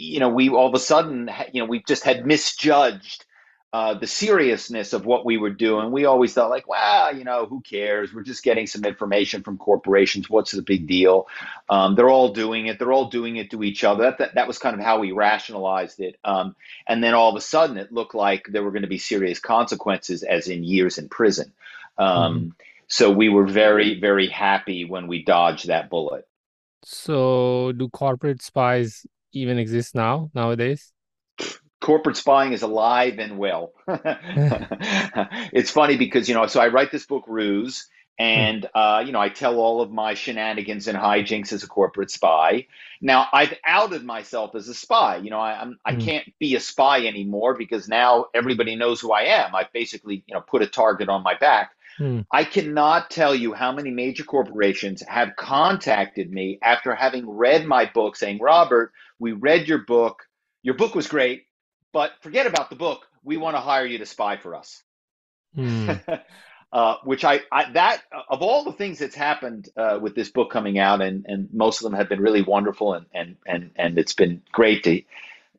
you 0.00 0.18
know, 0.18 0.28
we 0.28 0.48
all 0.48 0.66
of 0.66 0.74
a 0.74 0.80
sudden, 0.80 1.30
you 1.52 1.60
know, 1.62 1.66
we 1.66 1.82
just 1.86 2.02
had 2.02 2.26
misjudged 2.26 3.24
uh, 3.72 3.94
the 3.94 4.06
seriousness 4.06 4.92
of 4.92 5.04
what 5.04 5.26
we 5.26 5.36
were 5.36 5.50
doing. 5.50 5.90
We 5.90 6.04
always 6.04 6.32
thought, 6.32 6.50
like, 6.50 6.68
well, 6.68 7.14
you 7.16 7.24
know, 7.24 7.46
who 7.46 7.60
cares? 7.60 8.14
We're 8.14 8.22
just 8.22 8.42
getting 8.42 8.66
some 8.66 8.84
information 8.84 9.42
from 9.42 9.58
corporations. 9.58 10.30
What's 10.30 10.52
the 10.52 10.62
big 10.62 10.86
deal? 10.86 11.26
Um, 11.68 11.94
they're 11.94 12.08
all 12.08 12.32
doing 12.32 12.66
it. 12.66 12.78
They're 12.78 12.92
all 12.92 13.10
doing 13.10 13.36
it 13.36 13.50
to 13.50 13.62
each 13.62 13.84
other. 13.84 14.04
That, 14.04 14.18
that, 14.18 14.34
that 14.36 14.48
was 14.48 14.58
kind 14.58 14.74
of 14.74 14.82
how 14.82 15.00
we 15.00 15.12
rationalized 15.12 16.00
it. 16.00 16.16
Um, 16.24 16.56
and 16.86 17.02
then 17.02 17.14
all 17.14 17.28
of 17.28 17.36
a 17.36 17.40
sudden, 17.40 17.76
it 17.76 17.92
looked 17.92 18.14
like 18.14 18.46
there 18.48 18.62
were 18.62 18.70
going 18.70 18.82
to 18.82 18.88
be 18.88 18.98
serious 18.98 19.40
consequences, 19.40 20.22
as 20.22 20.48
in 20.48 20.64
years 20.64 20.96
in 20.96 21.08
prison. 21.08 21.52
Um, 21.98 22.38
mm-hmm. 22.38 22.48
So 22.88 23.10
we 23.10 23.28
were 23.28 23.46
very, 23.46 23.98
very 24.00 24.28
happy 24.28 24.84
when 24.84 25.08
we 25.08 25.24
dodged 25.24 25.66
that 25.66 25.90
bullet. 25.90 26.26
So, 26.84 27.72
do 27.72 27.88
corporate 27.88 28.42
spies 28.42 29.04
even 29.32 29.58
exist 29.58 29.94
now, 29.94 30.30
nowadays? 30.34 30.92
Corporate 31.86 32.16
spying 32.16 32.52
is 32.52 32.62
alive 32.62 33.20
and 33.20 33.38
well. 33.38 33.72
it's 35.52 35.70
funny 35.70 35.96
because, 35.96 36.28
you 36.28 36.34
know, 36.34 36.48
so 36.48 36.60
I 36.60 36.66
write 36.66 36.90
this 36.90 37.06
book, 37.06 37.22
Ruse, 37.28 37.88
and, 38.18 38.68
uh, 38.74 39.04
you 39.06 39.12
know, 39.12 39.20
I 39.20 39.28
tell 39.28 39.60
all 39.60 39.80
of 39.80 39.92
my 39.92 40.14
shenanigans 40.14 40.88
and 40.88 40.98
hijinks 40.98 41.52
as 41.52 41.62
a 41.62 41.68
corporate 41.68 42.10
spy. 42.10 42.66
Now, 43.00 43.28
I've 43.32 43.54
outed 43.64 44.02
myself 44.02 44.56
as 44.56 44.66
a 44.66 44.74
spy. 44.74 45.18
You 45.18 45.30
know, 45.30 45.38
I, 45.38 45.60
I'm, 45.60 45.78
I 45.84 45.94
hmm. 45.94 46.00
can't 46.00 46.38
be 46.40 46.56
a 46.56 46.60
spy 46.60 47.06
anymore 47.06 47.56
because 47.56 47.88
now 47.88 48.26
everybody 48.34 48.74
knows 48.74 49.00
who 49.00 49.12
I 49.12 49.22
am. 49.44 49.54
I've 49.54 49.72
basically, 49.72 50.24
you 50.26 50.34
know, 50.34 50.40
put 50.40 50.62
a 50.62 50.66
target 50.66 51.08
on 51.08 51.22
my 51.22 51.36
back. 51.38 51.70
Hmm. 51.98 52.22
I 52.32 52.42
cannot 52.42 53.10
tell 53.10 53.32
you 53.32 53.52
how 53.52 53.70
many 53.70 53.92
major 53.92 54.24
corporations 54.24 55.04
have 55.06 55.36
contacted 55.36 56.32
me 56.32 56.58
after 56.62 56.96
having 56.96 57.30
read 57.30 57.64
my 57.64 57.88
book 57.94 58.16
saying, 58.16 58.40
Robert, 58.40 58.90
we 59.20 59.30
read 59.30 59.68
your 59.68 59.84
book. 59.84 60.24
Your 60.64 60.74
book 60.74 60.96
was 60.96 61.06
great 61.06 61.44
but 61.96 62.12
forget 62.20 62.46
about 62.46 62.68
the 62.68 62.76
book. 62.76 63.06
We 63.24 63.38
want 63.38 63.56
to 63.56 63.60
hire 63.62 63.86
you 63.86 63.96
to 63.96 64.04
spy 64.04 64.36
for 64.36 64.54
us. 64.54 64.82
Mm. 65.56 66.22
uh, 66.74 66.96
which 67.04 67.24
I, 67.24 67.40
I, 67.50 67.72
that 67.72 68.02
of 68.28 68.42
all 68.42 68.64
the 68.64 68.74
things 68.74 68.98
that's 68.98 69.14
happened 69.14 69.70
uh, 69.78 69.98
with 69.98 70.14
this 70.14 70.28
book 70.28 70.50
coming 70.50 70.78
out, 70.78 71.00
and 71.00 71.24
and 71.26 71.48
most 71.54 71.80
of 71.80 71.84
them 71.84 71.98
have 71.98 72.10
been 72.10 72.20
really 72.20 72.42
wonderful, 72.42 72.92
and 72.92 73.06
and 73.14 73.36
and 73.46 73.70
and 73.76 73.98
it's 73.98 74.12
been 74.12 74.42
great 74.52 74.84
to 74.84 75.00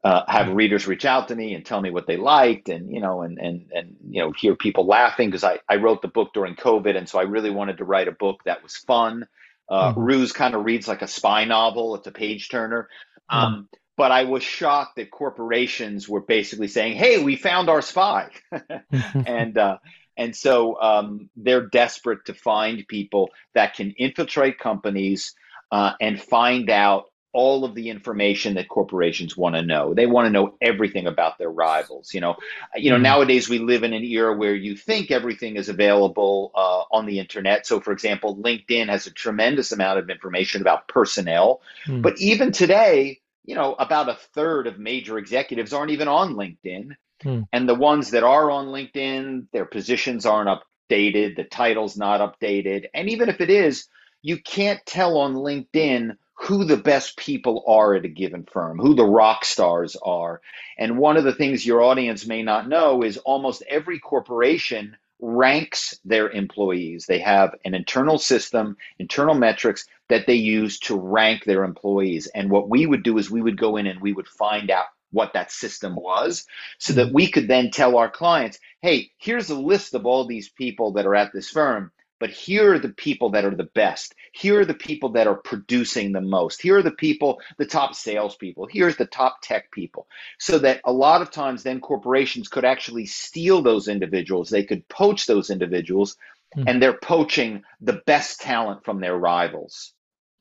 uh, 0.03 0.25
have 0.27 0.50
readers 0.50 0.86
reach 0.86 1.06
out 1.06 1.29
to 1.29 1.36
me 1.36 1.56
and 1.56 1.65
tell 1.65 1.82
me 1.82 1.89
what 1.89 2.06
they 2.06 2.17
liked, 2.17 2.70
and 2.70 2.94
you 2.94 3.01
know, 3.01 3.24
and 3.24 3.39
and 3.39 3.72
and 3.74 3.96
you 4.08 4.22
know, 4.22 4.32
hear 4.32 4.56
people 4.56 4.86
laughing 4.86 5.29
because 5.29 5.44
I 5.44 5.58
I 5.67 5.77
wrote 5.77 6.03
the 6.03 6.08
book 6.08 6.36
during 6.36 6.56
COVID, 6.56 6.96
and 6.96 7.10
so 7.10 7.17
I 7.17 7.24
really 7.24 7.50
wanted 7.50 7.79
to 7.79 7.84
write 7.84 8.08
a 8.08 8.12
book 8.12 8.44
that 8.46 8.62
was 8.62 8.77
fun. 8.77 9.25
Uh, 9.67 9.91
mm. 9.91 9.96
Ruse 9.98 10.34
kind 10.34 10.53
of 10.53 10.65
reads 10.65 10.88
like 10.88 11.01
a 11.01 11.08
spy 11.08 11.46
novel; 11.46 11.96
it's 11.96 12.06
a 12.06 12.12
page 12.12 12.50
turner. 12.50 12.89
Hmm. 13.27 13.38
Um, 13.39 13.70
but 13.98 14.12
I 14.12 14.25
was 14.25 14.44
shocked 14.44 14.96
that 14.98 15.12
corporations 15.12 16.08
were 16.08 16.22
basically 16.22 16.68
saying, 16.68 16.96
"Hey, 16.96 17.22
we 17.22 17.36
found 17.36 17.68
our 17.68 17.82
spy," 17.82 18.30
and 19.25 19.58
uh, 19.58 19.80
and 20.16 20.36
so 20.36 20.80
um, 20.80 21.30
they're 21.36 21.66
desperate 21.66 22.25
to 22.25 22.34
find 22.34 22.88
people 22.88 23.32
that 23.54 23.74
can 23.74 23.92
infiltrate 23.92 24.60
companies 24.60 25.36
uh, 25.72 25.94
and 26.00 26.22
find 26.22 26.70
out 26.70 27.12
all 27.34 27.66
of 27.66 27.75
the 27.75 27.89
information 27.89 28.56
that 28.56 28.68
corporations 28.68 29.38
want 29.38 29.54
to 29.54 29.62
know. 29.62 29.94
They 29.94 30.08
want 30.08 30.25
to 30.25 30.32
know 30.32 30.56
everything 30.62 31.06
about 31.06 31.38
their 31.38 31.51
rivals. 31.51 32.13
You 32.13 32.22
know, 32.22 32.36
you 32.75 32.92
know. 32.92 32.98
Mm. 32.98 33.01
Nowadays, 33.01 33.50
we 33.50 33.60
live 33.60 33.84
in 33.84 33.94
an 33.94 34.04
era 34.04 34.36
where 34.36 34.56
you 34.56 34.75
think 34.75 35.10
everything 35.12 35.56
is 35.56 35.70
available 35.70 36.51
uh, 36.56 36.84
on 36.92 37.08
the 37.08 37.20
internet. 37.20 37.66
So, 37.66 37.80
for 37.80 37.92
example, 37.92 38.38
LinkedIn 38.38 38.89
has 38.89 39.08
a 39.08 39.12
tremendous 39.12 39.72
amount 39.72 40.00
of 40.00 40.10
information 40.10 40.62
about 40.62 40.88
personnel. 40.88 41.62
Mm. 41.88 42.01
But 42.01 42.20
even 42.20 42.51
today, 42.51 43.22
you 43.48 43.56
know, 43.56 43.74
about 43.80 44.10
a 44.10 44.20
third 44.34 44.68
of 44.68 44.77
major 44.77 45.18
executives 45.18 45.74
aren't 45.74 45.92
even 45.92 46.08
on 46.08 46.36
LinkedIn. 46.36 46.92
Hmm. 47.24 47.42
And 47.51 47.68
the 47.68 47.74
ones 47.74 48.12
that 48.12 48.24
are 48.24 48.51
on 48.51 48.68
LinkedIn, 48.68 49.48
their 49.51 49.66
positions 49.66 50.25
aren't 50.25 50.50
updated, 50.50 51.38
the 51.38 51.46
title's 51.46 51.98
not 51.98 52.20
updated. 52.20 52.86
And 52.94 53.10
even 53.10 53.30
if 53.30 53.42
it 53.42 53.50
is, 53.50 53.88
you 54.22 54.38
can't 54.38 54.86
tell 54.86 55.18
on 55.18 55.34
LinkedIn 55.34 56.18
who 56.36 56.66
the 56.66 56.77
best 56.77 57.18
people 57.18 57.63
are 57.68 57.96
at 57.96 58.06
a 58.06 58.10
given 58.10 58.46
firm, 58.51 58.77
who 58.77 58.94
the 58.94 59.06
rock 59.06 59.44
stars 59.44 59.96
are. 60.04 60.42
And 60.77 61.00
one 61.00 61.18
of 61.18 61.24
the 61.24 61.34
things 61.34 61.66
your 61.66 61.82
audience 61.82 62.27
may 62.27 62.44
not 62.44 62.70
know 62.70 63.01
is 63.01 63.18
almost 63.18 63.63
every 63.68 63.98
corporation 63.98 64.98
ranks 65.20 66.00
their 66.06 66.30
employees. 66.30 67.06
They 67.06 67.20
have 67.20 67.56
an 67.66 67.74
internal 67.74 68.18
system, 68.18 68.78
internal 69.00 69.36
metrics 69.36 69.86
that 70.10 70.28
they 70.28 70.36
use 70.36 70.80
to 70.80 70.96
rank 70.96 71.44
their 71.46 71.64
employees. 71.64 72.28
And 72.28 72.50
what 72.50 72.70
we 72.70 72.86
would 72.86 73.04
do 73.04 73.18
is 73.18 73.32
we 73.32 73.42
would 73.42 73.58
go 73.58 73.78
in 73.78 73.88
and 73.88 74.00
we 74.00 74.14
would 74.14 74.28
find 74.28 74.70
out 74.70 74.86
what 75.12 75.34
that 75.34 75.52
system 75.52 75.96
was 75.96 76.46
so 76.78 76.94
that 76.94 77.08
mm-hmm. 77.08 77.16
we 77.16 77.28
could 77.28 77.48
then 77.48 77.72
tell 77.72 77.98
our 77.98 78.10
clients, 78.10 78.60
hey, 78.82 79.12
here's 79.18 79.50
a 79.50 79.60
list 79.60 79.94
of 79.94 80.06
all 80.06 80.26
these 80.26 80.50
people 80.50 80.92
that 80.94 81.06
are 81.06 81.16
at 81.16 81.32
this 81.34 81.50
firm. 81.50 81.92
But 82.20 82.32
here 82.32 82.74
are 82.74 82.80
the 82.80 82.90
people 82.90 83.30
that 83.32 83.46
are 83.46 83.56
the 83.56 83.70
best. 83.76 84.16
Here 84.32 84.60
are 84.60 84.66
the 84.66 84.74
people 84.74 85.10
that 85.10 85.28
are 85.28 85.36
producing 85.36 86.12
the 86.12 86.22
most. 86.22 86.62
Here 86.62 86.78
are 86.78 86.84
the 86.84 86.92
people, 86.92 87.40
the 87.58 87.66
top 87.66 87.94
salespeople. 87.96 88.68
Here's 88.72 88.98
the 88.98 89.06
top 89.06 89.38
tech 89.42 89.72
people. 89.72 90.08
So 90.40 90.58
that 90.60 90.82
a 90.86 90.92
lot 90.92 91.22
of 91.22 91.32
times 91.32 91.64
then 91.64 91.80
corporations 91.80 92.48
could 92.48 92.66
actually 92.66 93.06
steal 93.06 93.62
those 93.62 93.88
individuals. 93.88 94.50
They 94.50 94.64
could 94.64 94.88
poach 94.88 95.28
those 95.28 95.50
individuals, 95.50 96.16
mm. 96.56 96.64
and 96.68 96.82
they're 96.82 96.98
poaching 96.98 97.64
the 97.82 98.02
best 98.06 98.42
talent 98.42 98.84
from 98.84 99.00
their 99.00 99.18
rivals. 99.18 99.94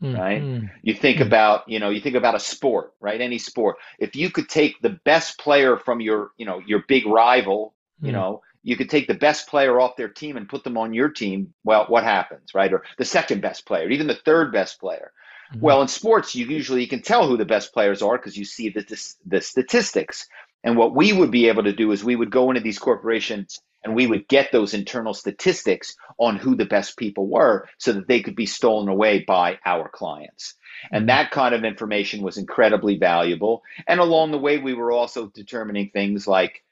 Mm. 0.03 0.19
Right? 0.19 0.71
You 0.83 0.95
think 0.95 1.19
mm. 1.19 1.27
about, 1.27 1.69
you 1.69 1.79
know, 1.79 1.91
you 1.91 2.01
think 2.01 2.17
about 2.17 2.35
a 2.35 2.41
sport, 2.41 2.93
right? 3.01 3.21
Any 3.21 3.39
sport. 3.39 3.77
If 3.99 4.15
you 4.15 4.31
could 4.31 4.49
take 4.49 4.81
the 4.81 4.99
best 5.05 5.39
player 5.39 5.79
from 5.79 6.01
your, 6.01 6.33
you 6.37 6.45
know, 6.45 6.61
your 6.67 6.85
big 6.87 7.07
rival, 7.07 7.75
you 8.01 8.09
hmm. 8.09 8.17
know, 8.17 8.43
you 8.67 8.77
could 8.77 8.91
take 8.91 9.07
the 9.07 9.15
best 9.15 9.49
player 9.49 9.81
off 9.81 9.95
their 9.95 10.09
team 10.09 10.37
and 10.37 10.49
put 10.49 10.65
them 10.65 10.77
on 10.77 10.93
your 10.93 11.09
team. 11.09 11.55
Well, 11.63 11.85
what 11.87 12.03
happens, 12.03 12.53
right? 12.53 12.73
Or 12.73 12.83
the 12.99 13.05
second 13.05 13.41
best 13.41 13.65
player, 13.65 13.89
even 13.89 14.09
the 14.09 14.19
third 14.25 14.51
best 14.51 14.81
player. 14.81 15.13
Mm-hmm. 15.53 15.61
Well, 15.61 15.83
in 15.83 15.89
sports, 15.89 16.35
you 16.35 16.47
usually 16.47 16.81
you 16.81 16.89
can 16.89 17.01
tell 17.01 17.29
who 17.29 17.37
the 17.37 17.45
best 17.45 17.73
players 17.73 18.03
are 18.03 18.19
because 18.19 18.37
you 18.37 18.45
see 18.45 18.71
the, 18.71 18.85
the, 19.25 19.41
statistics. 19.41 20.27
And 20.65 20.77
what 20.77 20.97
we 20.97 21.13
would 21.13 21.31
be 21.31 21.47
able 21.47 21.63
to 21.63 21.73
do 21.73 21.93
is 21.93 22.03
we 22.03 22.17
would 22.17 22.33
go 22.33 22.51
into 22.51 22.61
these 22.61 22.81
corporations 22.81 23.61
and 23.85 23.95
we 23.95 24.09
would 24.09 24.27
get 24.27 24.51
those 24.51 24.75
internal 24.75 25.15
statistics 25.15 25.95
on 26.19 26.35
who 26.35 26.57
the 26.57 26.65
best 26.65 26.97
people 26.97 27.29
were 27.29 27.69
so 27.79 27.93
that 27.93 28.09
they 28.09 28.21
could 28.21 28.35
be 28.35 28.47
stolen 28.47 28.89
away 28.89 29.21
by 29.29 29.61
our 29.65 29.89
clients. 29.89 30.55
And 30.91 31.03
mm-hmm. 31.03 31.07
that 31.07 31.31
kind 31.31 31.55
of 31.55 31.65
information 31.65 32.21
was 32.21 32.37
incredibly 32.37 32.99
valuable. 32.99 33.63
And 33.87 34.01
along 34.01 34.33
the 34.33 34.39
way, 34.39 34.59
we 34.59 34.75
were 34.75 34.91
also 34.91 35.29
determining 35.29 35.91
things 35.91 36.27
like 36.27 36.65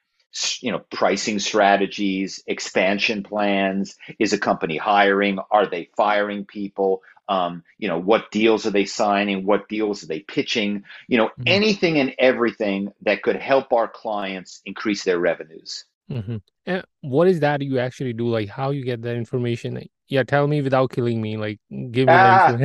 you 0.60 0.72
know 0.72 0.80
pricing 0.90 1.38
strategies 1.38 2.42
expansion 2.46 3.22
plans 3.22 3.96
is 4.18 4.32
a 4.32 4.38
company 4.38 4.76
hiring 4.76 5.38
are 5.50 5.66
they 5.66 5.88
firing 5.96 6.44
people 6.44 7.02
um, 7.28 7.62
you 7.78 7.88
know 7.88 7.98
what 7.98 8.30
deals 8.30 8.66
are 8.66 8.70
they 8.70 8.84
signing 8.84 9.46
what 9.46 9.68
deals 9.68 10.02
are 10.02 10.06
they 10.06 10.20
pitching 10.20 10.84
you 11.08 11.16
know 11.16 11.28
mm-hmm. 11.28 11.44
anything 11.46 11.98
and 11.98 12.14
everything 12.18 12.92
that 13.02 13.22
could 13.22 13.36
help 13.36 13.72
our 13.72 13.88
clients 13.88 14.60
increase 14.64 15.04
their 15.04 15.18
revenues. 15.18 15.84
Mm-hmm. 16.10 16.36
and 16.66 16.84
what 17.00 17.28
is 17.28 17.40
that 17.40 17.62
you 17.62 17.78
actually 17.78 18.12
do? 18.12 18.28
Like 18.28 18.48
how 18.48 18.70
you 18.70 18.84
get 18.84 19.00
that 19.02 19.16
information? 19.16 19.88
Yeah 20.08 20.24
tell 20.24 20.46
me 20.46 20.60
without 20.60 20.90
killing 20.90 21.20
me 21.20 21.38
like 21.38 21.58
give 21.70 22.08
me 22.08 22.12
ah, 22.12 22.58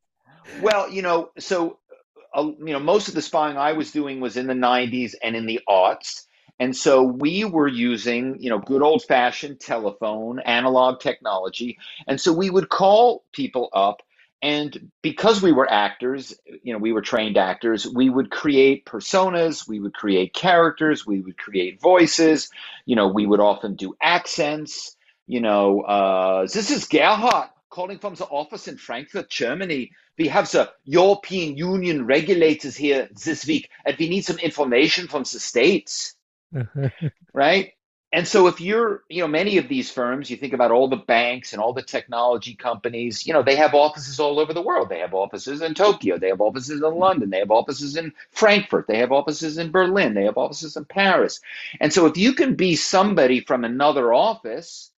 well 0.62 0.90
you 0.90 1.02
know 1.02 1.30
so 1.38 1.78
uh, 2.34 2.50
you 2.58 2.72
know 2.72 2.78
most 2.78 3.08
of 3.08 3.14
the 3.14 3.20
spying 3.20 3.58
i 3.58 3.72
was 3.72 3.92
doing 3.92 4.20
was 4.20 4.38
in 4.38 4.46
the 4.46 4.54
90s 4.54 5.14
and 5.22 5.36
in 5.36 5.44
the 5.44 5.60
aughts 5.68 6.22
and 6.60 6.76
so 6.76 7.02
we 7.02 7.44
were 7.44 7.68
using, 7.68 8.40
you 8.40 8.50
know, 8.50 8.58
good 8.58 8.82
old 8.82 9.04
fashioned 9.04 9.60
telephone, 9.60 10.40
analog 10.40 11.00
technology. 11.00 11.78
And 12.06 12.20
so 12.20 12.32
we 12.32 12.50
would 12.50 12.68
call 12.68 13.24
people 13.32 13.68
up 13.72 14.02
and 14.40 14.90
because 15.02 15.42
we 15.42 15.52
were 15.52 15.70
actors, 15.70 16.32
you 16.62 16.72
know, 16.72 16.78
we 16.78 16.92
were 16.92 17.02
trained 17.02 17.36
actors, 17.36 17.86
we 17.92 18.08
would 18.08 18.30
create 18.30 18.86
personas, 18.86 19.66
we 19.66 19.80
would 19.80 19.94
create 19.94 20.32
characters, 20.32 21.04
we 21.04 21.20
would 21.20 21.36
create 21.36 21.80
voices, 21.80 22.48
you 22.86 22.94
know, 22.94 23.08
we 23.08 23.26
would 23.26 23.40
often 23.40 23.74
do 23.74 23.96
accents, 24.00 24.96
you 25.26 25.40
know, 25.40 25.80
uh, 25.82 26.42
this 26.42 26.70
is 26.70 26.86
Gerhard 26.86 27.48
calling 27.68 27.98
from 27.98 28.14
the 28.14 28.24
office 28.26 28.68
in 28.68 28.76
Frankfurt, 28.76 29.28
Germany. 29.28 29.90
We 30.16 30.28
have 30.28 30.50
the 30.50 30.70
European 30.84 31.56
Union 31.56 32.06
regulators 32.06 32.76
here 32.76 33.08
this 33.24 33.44
week, 33.46 33.68
and 33.84 33.96
we 33.98 34.08
need 34.08 34.22
some 34.24 34.38
information 34.38 35.08
from 35.08 35.22
the 35.24 35.40
States. 35.40 36.14
right? 37.32 37.72
And 38.10 38.26
so 38.26 38.46
if 38.46 38.58
you're, 38.58 39.02
you 39.10 39.20
know, 39.20 39.28
many 39.28 39.58
of 39.58 39.68
these 39.68 39.90
firms, 39.90 40.30
you 40.30 40.38
think 40.38 40.54
about 40.54 40.70
all 40.70 40.88
the 40.88 40.96
banks 40.96 41.52
and 41.52 41.60
all 41.60 41.74
the 41.74 41.82
technology 41.82 42.54
companies, 42.54 43.26
you 43.26 43.34
know, 43.34 43.42
they 43.42 43.56
have 43.56 43.74
offices 43.74 44.18
all 44.18 44.40
over 44.40 44.54
the 44.54 44.62
world. 44.62 44.88
They 44.88 45.00
have 45.00 45.12
offices 45.12 45.60
in 45.60 45.74
Tokyo, 45.74 46.18
they 46.18 46.28
have 46.28 46.40
offices 46.40 46.82
in 46.82 46.94
London, 46.94 47.28
they 47.28 47.40
have 47.40 47.50
offices 47.50 47.96
in 47.96 48.14
Frankfurt, 48.30 48.86
they 48.88 48.98
have 48.98 49.12
offices 49.12 49.58
in 49.58 49.70
Berlin, 49.70 50.14
they 50.14 50.24
have 50.24 50.38
offices 50.38 50.76
in 50.76 50.86
Paris. 50.86 51.40
And 51.80 51.92
so 51.92 52.06
if 52.06 52.16
you 52.16 52.32
can 52.32 52.54
be 52.54 52.76
somebody 52.76 53.40
from 53.40 53.64
another 53.64 54.14
office, 54.14 54.90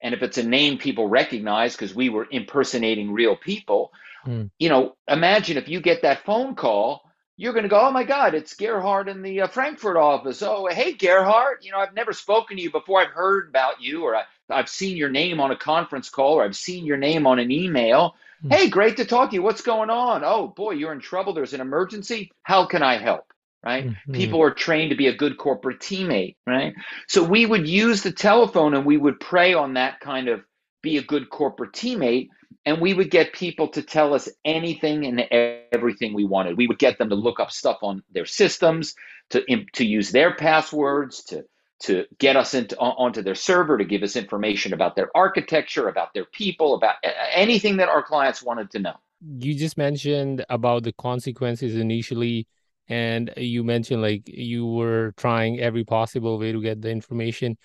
and 0.00 0.14
if 0.14 0.22
it's 0.22 0.38
a 0.38 0.44
name 0.44 0.78
people 0.78 1.08
recognize 1.08 1.74
because 1.74 1.92
we 1.92 2.08
were 2.08 2.28
impersonating 2.30 3.12
real 3.12 3.34
people, 3.34 3.92
mm. 4.24 4.48
you 4.60 4.68
know, 4.68 4.94
imagine 5.08 5.56
if 5.56 5.66
you 5.66 5.80
get 5.80 6.02
that 6.02 6.24
phone 6.24 6.54
call 6.54 7.07
you're 7.38 7.52
going 7.52 7.62
to 7.62 7.68
go, 7.68 7.80
oh 7.80 7.92
my 7.92 8.02
God, 8.02 8.34
it's 8.34 8.54
Gerhard 8.54 9.08
in 9.08 9.22
the 9.22 9.42
uh, 9.42 9.46
Frankfurt 9.46 9.96
office. 9.96 10.42
Oh, 10.42 10.66
hey, 10.66 10.92
Gerhard, 10.92 11.58
you 11.62 11.70
know, 11.70 11.78
I've 11.78 11.94
never 11.94 12.12
spoken 12.12 12.56
to 12.56 12.62
you 12.62 12.70
before. 12.70 13.00
I've 13.00 13.12
heard 13.12 13.48
about 13.48 13.80
you, 13.80 14.02
or 14.02 14.16
I, 14.16 14.24
have 14.50 14.68
seen 14.68 14.96
your 14.96 15.08
name 15.08 15.40
on 15.40 15.52
a 15.52 15.56
conference 15.56 16.10
call, 16.10 16.34
or 16.34 16.44
I've 16.44 16.56
seen 16.56 16.84
your 16.84 16.96
name 16.96 17.28
on 17.28 17.38
an 17.38 17.52
email. 17.52 18.16
Mm-hmm. 18.44 18.54
Hey, 18.54 18.68
great 18.68 18.96
to 18.96 19.04
talk 19.04 19.30
to 19.30 19.36
you. 19.36 19.42
What's 19.42 19.62
going 19.62 19.88
on? 19.88 20.24
Oh, 20.24 20.48
boy, 20.48 20.72
you're 20.72 20.92
in 20.92 21.00
trouble. 21.00 21.32
There's 21.32 21.54
an 21.54 21.60
emergency. 21.60 22.32
How 22.42 22.66
can 22.66 22.82
I 22.82 22.98
help? 22.98 23.32
Right? 23.64 23.86
Mm-hmm. 23.86 24.12
People 24.12 24.42
are 24.42 24.50
trained 24.50 24.90
to 24.90 24.96
be 24.96 25.06
a 25.06 25.16
good 25.16 25.38
corporate 25.38 25.78
teammate, 25.78 26.34
right? 26.44 26.74
So 27.06 27.22
we 27.22 27.46
would 27.46 27.68
use 27.68 28.02
the 28.02 28.12
telephone 28.12 28.74
and 28.74 28.84
we 28.84 28.96
would 28.96 29.20
prey 29.20 29.54
on 29.54 29.74
that 29.74 30.00
kind 30.00 30.28
of 30.28 30.42
be 30.82 30.96
a 30.96 31.02
good 31.02 31.30
corporate 31.30 31.72
teammate 31.72 32.30
and 32.68 32.82
we 32.82 32.92
would 32.92 33.10
get 33.10 33.32
people 33.32 33.68
to 33.68 33.82
tell 33.82 34.12
us 34.12 34.28
anything 34.44 35.06
and 35.06 35.24
everything 35.72 36.12
we 36.12 36.26
wanted. 36.26 36.58
We 36.58 36.66
would 36.66 36.78
get 36.78 36.98
them 36.98 37.08
to 37.08 37.14
look 37.14 37.40
up 37.40 37.50
stuff 37.50 37.78
on 37.80 38.02
their 38.12 38.26
systems, 38.26 38.94
to 39.30 39.42
to 39.72 39.86
use 39.86 40.12
their 40.12 40.34
passwords, 40.34 41.24
to 41.24 41.44
to 41.84 42.04
get 42.18 42.36
us 42.36 42.52
into 42.52 42.78
onto 42.78 43.22
their 43.22 43.34
server, 43.34 43.78
to 43.78 43.86
give 43.86 44.02
us 44.02 44.16
information 44.16 44.74
about 44.74 44.96
their 44.96 45.10
architecture, 45.14 45.88
about 45.88 46.12
their 46.12 46.26
people, 46.26 46.74
about 46.74 46.96
anything 47.32 47.78
that 47.78 47.88
our 47.88 48.02
clients 48.02 48.42
wanted 48.42 48.70
to 48.72 48.80
know. 48.80 48.96
You 49.22 49.54
just 49.54 49.78
mentioned 49.78 50.44
about 50.50 50.82
the 50.82 50.92
consequences 50.92 51.74
initially 51.74 52.46
and 52.88 53.32
you 53.38 53.64
mentioned 53.64 54.02
like 54.02 54.22
you 54.26 54.66
were 54.66 55.14
trying 55.16 55.58
every 55.58 55.84
possible 55.84 56.38
way 56.38 56.52
to 56.52 56.60
get 56.60 56.82
the 56.82 56.90
information 56.90 57.56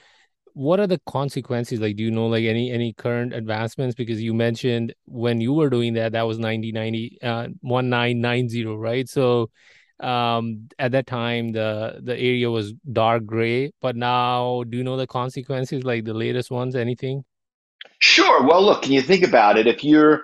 what 0.54 0.80
are 0.80 0.88
the 0.88 1.00
consequences? 1.06 1.80
Like 1.80 1.96
do 1.96 2.04
you 2.04 2.12
know 2.12 2.28
like 2.28 2.46
any 2.46 2.72
any 2.72 2.94
current 2.94 3.34
advancements? 3.34 3.96
Because 3.96 4.22
you 4.22 4.34
mentioned 4.34 4.94
when 5.06 5.42
you 5.42 5.54
were 5.54 5.70
doing 5.70 5.94
that 5.94 6.12
that 6.14 6.28
was 6.28 6.38
9090 6.38 7.18
uh 7.22 7.48
1990 7.62 8.66
right? 8.66 9.10
So 9.10 9.50
um 10.00 10.68
at 10.80 10.92
that 10.92 11.08
time 11.08 11.52
the 11.52 12.00
the 12.04 12.14
area 12.14 12.50
was 12.50 12.74
dark 12.92 13.26
gray 13.26 13.72
but 13.82 13.96
now 13.96 14.64
do 14.68 14.78
you 14.78 14.84
know 14.84 14.98
the 14.98 15.08
consequences 15.08 15.84
like 15.84 16.04
the 16.04 16.14
latest 16.14 16.52
ones 16.52 16.76
anything? 16.76 17.24
Sure. 18.00 18.44
Well 18.44 18.64
look 18.64 18.84
can 18.84 18.92
you 18.92 19.02
think 19.02 19.24
about 19.24 19.58
it? 19.58 19.68
If 19.68 19.84
you're 19.84 20.24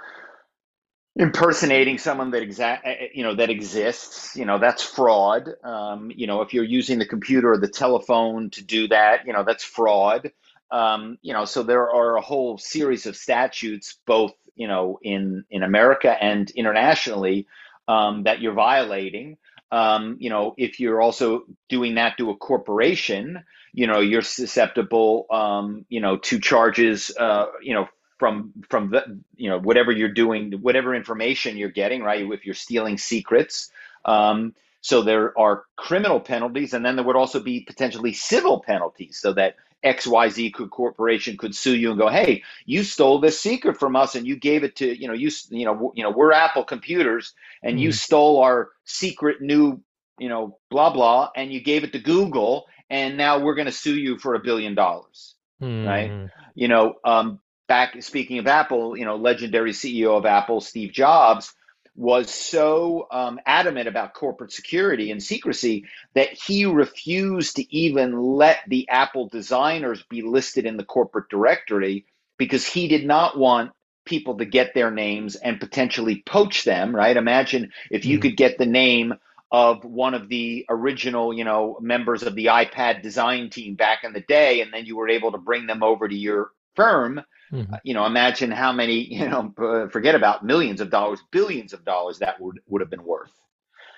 impersonating 1.19 1.97
someone 1.97 2.31
that 2.31 2.41
exact 2.41 2.87
eh, 2.87 2.95
eh, 2.97 3.07
you 3.13 3.23
know 3.23 3.35
that 3.35 3.49
exists 3.49 4.35
you 4.37 4.45
know 4.45 4.57
that's 4.57 4.81
fraud 4.81 5.49
um, 5.65 6.09
you 6.15 6.25
know 6.25 6.41
if 6.41 6.53
you're 6.53 6.63
using 6.63 6.97
the 6.97 7.05
computer 7.05 7.51
or 7.51 7.57
the 7.57 7.67
telephone 7.67 8.49
to 8.49 8.63
do 8.63 8.87
that 8.87 9.27
you 9.27 9.33
know 9.33 9.43
that's 9.43 9.63
fraud 9.65 10.31
um, 10.71 11.17
you 11.21 11.33
know 11.33 11.43
so 11.43 11.61
there 11.61 11.89
are 11.91 12.15
a 12.15 12.21
whole 12.21 12.57
series 12.57 13.05
of 13.05 13.17
statutes 13.17 13.99
both 14.07 14.31
you 14.55 14.67
know 14.67 14.97
in 15.01 15.43
in 15.51 15.61
america 15.61 16.15
and 16.23 16.51
internationally 16.51 17.45
um, 17.89 18.23
that 18.23 18.39
you're 18.41 18.53
violating 18.53 19.37
um, 19.73 20.15
you 20.21 20.29
know 20.29 20.53
if 20.57 20.79
you're 20.79 21.01
also 21.01 21.43
doing 21.67 21.95
that 21.95 22.17
to 22.17 22.29
a 22.29 22.37
corporation 22.37 23.43
you 23.73 23.87
know 23.87 23.99
you're 23.99 24.21
susceptible 24.21 25.25
um, 25.31 25.85
you 25.89 25.99
know 25.99 26.15
to 26.15 26.39
charges 26.39 27.11
uh, 27.19 27.47
you 27.61 27.73
know 27.73 27.89
from 28.19 28.51
from 28.69 28.91
the 28.91 29.19
you 29.37 29.49
know 29.49 29.57
whatever 29.57 29.91
you're 29.91 30.09
doing 30.09 30.51
whatever 30.61 30.93
information 30.93 31.57
you're 31.57 31.69
getting 31.69 32.03
right 32.03 32.29
if 32.31 32.45
you're 32.45 32.53
stealing 32.53 32.97
secrets 32.97 33.71
um, 34.05 34.53
so 34.81 35.01
there 35.01 35.37
are 35.39 35.63
criminal 35.77 36.19
penalties 36.19 36.73
and 36.73 36.85
then 36.85 36.95
there 36.95 37.05
would 37.05 37.15
also 37.15 37.39
be 37.39 37.61
potentially 37.61 38.13
civil 38.13 38.59
penalties 38.59 39.17
so 39.19 39.33
that 39.33 39.55
xyz 39.83 40.69
corporation 40.69 41.37
could 41.37 41.55
sue 41.55 41.75
you 41.75 41.89
and 41.89 41.99
go 41.99 42.09
hey 42.09 42.43
you 42.65 42.83
stole 42.83 43.19
this 43.19 43.39
secret 43.39 43.79
from 43.79 43.95
us 43.95 44.13
and 44.13 44.27
you 44.27 44.35
gave 44.35 44.63
it 44.65 44.75
to 44.75 44.99
you 44.99 45.07
know 45.07 45.13
you 45.13 45.31
you 45.49 45.63
know 45.63 45.93
you 45.95 46.03
know 46.03 46.11
we're 46.11 46.33
apple 46.33 46.65
computers 46.65 47.33
and 47.63 47.77
mm. 47.77 47.81
you 47.81 47.91
stole 47.93 48.41
our 48.41 48.71
secret 48.83 49.41
new 49.41 49.81
you 50.19 50.27
know 50.27 50.57
blah 50.69 50.91
blah 50.91 51.29
and 51.37 51.53
you 51.53 51.61
gave 51.61 51.85
it 51.85 51.93
to 51.93 51.99
google 51.99 52.65
and 52.89 53.15
now 53.15 53.39
we're 53.39 53.55
going 53.55 53.67
to 53.67 53.71
sue 53.71 53.95
you 53.95 54.17
for 54.17 54.35
a 54.35 54.39
billion 54.39 54.75
dollars 54.75 55.35
mm. 55.61 55.87
right 55.87 56.29
you 56.55 56.67
know 56.67 56.95
um, 57.05 57.39
back 57.69 58.01
speaking 58.03 58.39
of 58.39 58.47
Apple, 58.47 58.97
you 58.97 59.05
know, 59.05 59.15
legendary 59.15 59.71
CEO 59.71 60.17
of 60.17 60.25
Apple, 60.25 60.59
Steve 60.59 60.91
Jobs, 60.91 61.53
was 61.95 62.29
so 62.29 63.07
um, 63.11 63.39
adamant 63.45 63.87
about 63.87 64.13
corporate 64.13 64.51
security 64.51 65.11
and 65.11 65.21
secrecy 65.21 65.85
that 66.13 66.29
he 66.33 66.65
refused 66.65 67.57
to 67.57 67.75
even 67.75 68.17
let 68.21 68.59
the 68.67 68.87
Apple 68.89 69.27
designers 69.29 70.03
be 70.09 70.21
listed 70.21 70.65
in 70.65 70.77
the 70.77 70.83
corporate 70.83 71.29
directory 71.29 72.05
because 72.37 72.65
he 72.65 72.87
did 72.87 73.05
not 73.05 73.37
want 73.37 73.71
people 74.05 74.37
to 74.37 74.45
get 74.45 74.73
their 74.73 74.89
names 74.89 75.35
and 75.35 75.59
potentially 75.59 76.23
poach 76.25 76.63
them, 76.63 76.95
right? 76.95 77.15
Imagine 77.15 77.71
if 77.91 78.05
you 78.05 78.17
mm. 78.17 78.21
could 78.23 78.37
get 78.37 78.57
the 78.57 78.65
name 78.65 79.13
of 79.51 79.83
one 79.83 80.13
of 80.13 80.29
the 80.29 80.65
original, 80.69 81.33
you 81.33 81.43
know, 81.43 81.77
members 81.81 82.23
of 82.23 82.35
the 82.35 82.45
iPad 82.45 83.01
design 83.01 83.49
team 83.49 83.75
back 83.75 84.03
in 84.03 84.13
the 84.13 84.21
day, 84.21 84.61
and 84.61 84.73
then 84.73 84.85
you 84.85 84.95
were 84.95 85.09
able 85.09 85.31
to 85.31 85.37
bring 85.37 85.67
them 85.67 85.83
over 85.83 86.07
to 86.07 86.15
your 86.15 86.51
firm. 86.79 87.21
Mm-hmm. 87.51 87.73
Uh, 87.73 87.77
you 87.83 87.93
know, 87.93 88.05
imagine 88.05 88.51
how 88.51 88.71
many, 88.71 89.13
you 89.13 89.27
know, 89.27 89.53
uh, 89.57 89.89
forget 89.89 90.15
about 90.15 90.45
millions 90.45 90.81
of 90.81 90.89
dollars, 90.89 91.19
billions 91.31 91.73
of 91.73 91.83
dollars 91.83 92.19
that 92.19 92.39
would 92.39 92.59
would 92.67 92.81
have 92.81 92.89
been 92.89 93.03
worth, 93.03 93.33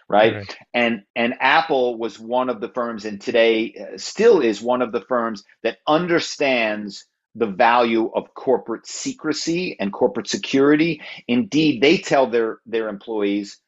right? 0.07 0.35
right? 0.35 0.57
And 0.73 1.03
and 1.15 1.35
Apple 1.39 1.97
was 1.97 2.19
one 2.19 2.49
of 2.49 2.61
the 2.61 2.69
firms, 2.69 3.05
and 3.05 3.21
today 3.21 3.75
uh, 3.79 3.97
still 3.97 4.41
is 4.41 4.61
one 4.61 4.81
of 4.81 4.91
the 4.91 5.01
firms 5.01 5.43
that 5.63 5.77
understands 5.87 7.05
the 7.35 7.47
value 7.47 8.11
of 8.13 8.33
corporate 8.33 8.85
secrecy 8.85 9.77
and 9.79 9.93
corporate 9.93 10.27
security. 10.27 11.01
Indeed, 11.27 11.81
they 11.81 11.97
tell 11.97 12.29
their 12.29 12.59
their 12.65 12.89
employees 12.89 13.59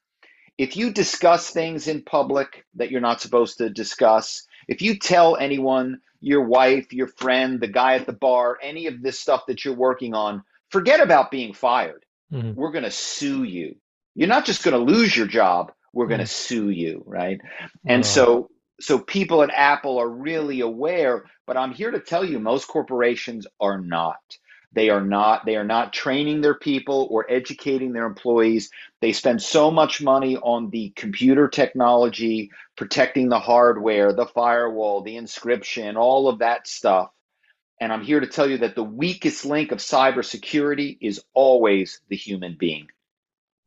if 0.57 0.77
you 0.77 0.91
discuss 0.91 1.49
things 1.49 1.87
in 1.87 2.03
public 2.03 2.65
that 2.75 2.91
you're 2.91 3.01
not 3.01 3.21
supposed 3.21 3.57
to 3.57 3.69
discuss, 3.69 4.45
if 4.67 4.81
you 4.81 4.97
tell 4.97 5.35
anyone, 5.35 6.01
your 6.19 6.43
wife, 6.43 6.93
your 6.93 7.07
friend, 7.07 7.59
the 7.59 7.67
guy 7.67 7.95
at 7.95 8.05
the 8.05 8.13
bar, 8.13 8.57
any 8.61 8.87
of 8.87 9.01
this 9.01 9.19
stuff 9.19 9.45
that 9.47 9.65
you're 9.65 9.75
working 9.75 10.13
on, 10.13 10.43
forget 10.69 11.01
about 11.01 11.31
being 11.31 11.53
fired. 11.53 12.05
Mm-hmm. 12.31 12.53
We're 12.53 12.71
going 12.71 12.85
to 12.85 12.91
sue 12.91 13.43
you. 13.43 13.75
You're 14.15 14.29
not 14.29 14.45
just 14.45 14.63
going 14.63 14.73
to 14.73 14.93
lose 14.93 15.15
your 15.15 15.27
job, 15.27 15.71
we're 15.93 16.07
going 16.07 16.19
to 16.19 16.25
mm-hmm. 16.25 16.55
sue 16.55 16.69
you, 16.69 17.03
right? 17.05 17.39
And 17.85 18.05
so 18.05 18.49
so 18.79 18.99
people 18.99 19.43
at 19.43 19.51
Apple 19.53 19.99
are 19.99 20.09
really 20.09 20.61
aware, 20.61 21.25
but 21.45 21.57
I'm 21.57 21.73
here 21.73 21.91
to 21.91 21.99
tell 21.99 22.25
you 22.25 22.39
most 22.39 22.67
corporations 22.67 23.47
are 23.59 23.79
not. 23.79 24.19
They 24.73 24.89
are 24.89 25.01
not 25.01 25.45
they 25.45 25.55
are 25.55 25.63
not 25.63 25.93
training 25.93 26.41
their 26.41 26.55
people 26.55 27.07
or 27.11 27.29
educating 27.29 27.93
their 27.93 28.05
employees. 28.05 28.71
They 29.01 29.13
spend 29.13 29.41
so 29.41 29.69
much 29.69 30.01
money 30.01 30.35
on 30.37 30.71
the 30.71 30.91
computer 30.95 31.47
technology, 31.47 32.51
protecting 32.75 33.29
the 33.29 33.39
hardware, 33.39 34.13
the 34.13 34.25
firewall, 34.25 35.01
the 35.01 35.15
encryption, 35.15 35.95
all 35.95 36.27
of 36.27 36.39
that 36.39 36.67
stuff. 36.67 37.11
And 37.79 37.93
I'm 37.93 38.03
here 38.03 38.19
to 38.19 38.27
tell 38.27 38.49
you 38.49 38.59
that 38.59 38.75
the 38.75 38.83
weakest 38.83 39.45
link 39.45 39.71
of 39.71 39.77
cybersecurity 39.77 40.97
is 41.01 41.23
always 41.33 42.01
the 42.09 42.15
human 42.15 42.55
being. 42.59 42.87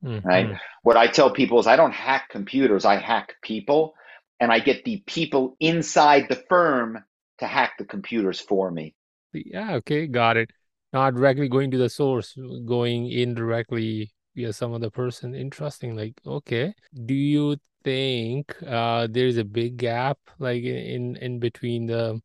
Mm-hmm. 0.05 0.27
Right? 0.27 0.59
What 0.83 0.97
I 0.97 1.07
tell 1.07 1.31
people 1.31 1.61
is 1.61 1.69
I 1.69 1.77
don't 1.77 1.93
hack 1.93 2.31
computers, 2.31 2.85
I 2.85 2.97
hack 2.97 3.37
people 3.43 3.95
and 4.41 4.51
I 4.53 4.59
get 4.59 4.85
the 4.85 5.03
people 5.07 5.57
inside 5.61 6.27
the 6.29 6.43
firm 6.49 7.03
to 7.39 7.47
hack 7.47 7.75
the 7.79 7.85
computers 7.85 8.41
for 8.41 8.71
me. 8.71 8.95
Yeah, 9.33 9.77
okay, 9.77 10.07
got 10.07 10.37
it 10.37 10.51
not 10.93 11.15
directly 11.15 11.49
going 11.49 11.71
to 11.71 11.79
the 11.79 11.89
source, 11.89 12.37
going 12.65 13.11
indirectly 13.11 14.13
via 14.35 14.53
some 14.53 14.73
other 14.73 14.91
person. 14.91 15.35
Interesting. 15.35 15.97
Like, 15.97 16.15
okay. 16.27 16.75
Do 17.05 17.15
you 17.15 17.57
think 17.85 18.55
uh, 18.67 19.07
there's 19.11 19.37
a 19.37 19.45
big 19.45 19.77
gap 19.77 20.19
like 20.39 20.63
in 20.65 21.17
in 21.17 21.39
between 21.39 21.87
the 21.87 22.21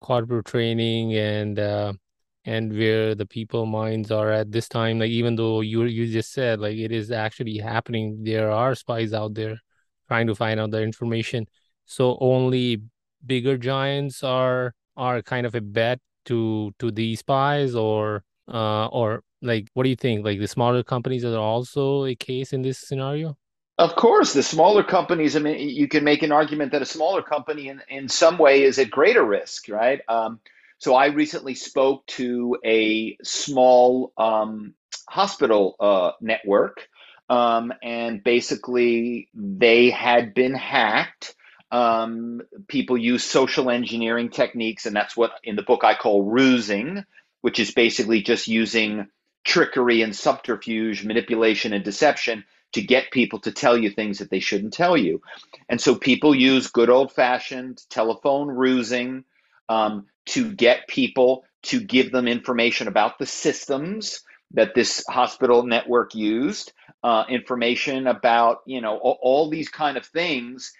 corporate 0.00 0.46
training 0.46 1.14
and 1.14 1.58
uh, 1.58 1.92
and 2.44 2.72
where 2.72 3.14
the 3.14 3.26
people 3.26 3.66
minds 3.66 4.10
are 4.10 4.30
at 4.30 4.52
this 4.52 4.68
time? 4.68 4.98
Like, 4.98 5.10
even 5.10 5.36
though 5.36 5.60
you 5.60 5.84
you 5.84 6.12
just 6.12 6.32
said 6.32 6.60
like 6.60 6.76
it 6.76 6.92
is 6.92 7.10
actually 7.10 7.58
happening, 7.58 8.22
there 8.22 8.50
are 8.50 8.74
spies 8.74 9.12
out 9.12 9.34
there 9.34 9.58
trying 10.08 10.26
to 10.28 10.34
find 10.34 10.60
out 10.60 10.70
the 10.70 10.82
information. 10.82 11.46
So 11.84 12.16
only 12.20 12.82
bigger 13.24 13.56
giants 13.58 14.22
are 14.22 14.74
are 14.96 15.22
kind 15.22 15.46
of 15.46 15.54
a 15.54 15.60
bet 15.60 16.00
to 16.26 16.72
to 16.78 16.90
these 16.90 17.20
spies 17.20 17.74
or 17.74 18.22
uh 18.52 18.86
or 18.86 19.22
like 19.42 19.68
what 19.74 19.84
do 19.84 19.90
you 19.90 19.96
think? 19.96 20.24
Like 20.24 20.38
the 20.38 20.48
smaller 20.48 20.82
companies 20.82 21.24
are 21.24 21.36
also 21.36 22.04
a 22.04 22.14
case 22.14 22.52
in 22.52 22.62
this 22.62 22.78
scenario? 22.78 23.36
Of 23.78 23.94
course 23.96 24.32
the 24.32 24.42
smaller 24.42 24.82
companies 24.82 25.36
i 25.36 25.38
mean 25.38 25.68
you 25.68 25.88
can 25.88 26.02
make 26.04 26.22
an 26.22 26.32
argument 26.32 26.72
that 26.72 26.82
a 26.82 26.86
smaller 26.86 27.22
company 27.22 27.68
in, 27.68 27.82
in 27.88 28.08
some 28.08 28.38
way 28.38 28.62
is 28.62 28.78
at 28.78 28.90
greater 28.90 29.24
risk 29.24 29.68
right? 29.68 30.00
Um, 30.08 30.40
so 30.78 30.94
i 30.94 31.06
recently 31.06 31.54
spoke 31.54 32.06
to 32.06 32.56
a 32.64 33.16
small 33.22 34.12
um, 34.16 34.74
hospital 35.08 35.76
uh, 35.80 36.12
network 36.20 36.88
um, 37.28 37.72
and 37.82 38.22
basically 38.22 39.28
they 39.34 39.90
had 39.90 40.32
been 40.32 40.54
hacked 40.54 41.34
um, 41.70 42.42
people 42.68 42.96
use 42.96 43.24
social 43.24 43.70
engineering 43.70 44.30
techniques, 44.30 44.86
and 44.86 44.94
that's 44.94 45.16
what 45.16 45.32
in 45.42 45.56
the 45.56 45.62
book 45.62 45.84
I 45.84 45.94
call 45.94 46.24
rusing, 46.24 47.04
which 47.40 47.58
is 47.58 47.72
basically 47.72 48.22
just 48.22 48.48
using 48.48 49.08
trickery 49.44 50.02
and 50.02 50.14
subterfuge, 50.14 51.04
manipulation 51.04 51.72
and 51.72 51.84
deception 51.84 52.44
to 52.72 52.82
get 52.82 53.10
people 53.10 53.38
to 53.40 53.52
tell 53.52 53.76
you 53.76 53.90
things 53.90 54.18
that 54.18 54.30
they 54.30 54.40
shouldn't 54.40 54.72
tell 54.72 54.96
you. 54.96 55.20
And 55.68 55.80
so 55.80 55.94
people 55.94 56.34
use 56.34 56.66
good 56.68 56.90
old 56.90 57.12
fashioned 57.12 57.82
telephone 57.88 58.48
rusing 58.48 59.24
um, 59.68 60.06
to 60.26 60.52
get 60.52 60.88
people 60.88 61.44
to 61.62 61.80
give 61.80 62.12
them 62.12 62.28
information 62.28 62.86
about 62.86 63.18
the 63.18 63.26
systems 63.26 64.22
that 64.52 64.74
this 64.74 65.04
hospital 65.08 65.64
network 65.64 66.14
used, 66.14 66.72
uh, 67.02 67.24
information 67.28 68.06
about 68.06 68.62
you 68.66 68.80
know 68.80 68.96
all, 68.98 69.18
all, 69.20 69.50
these 69.50 69.68
kind 69.68 69.96
of 69.96 70.06
things 70.06 70.72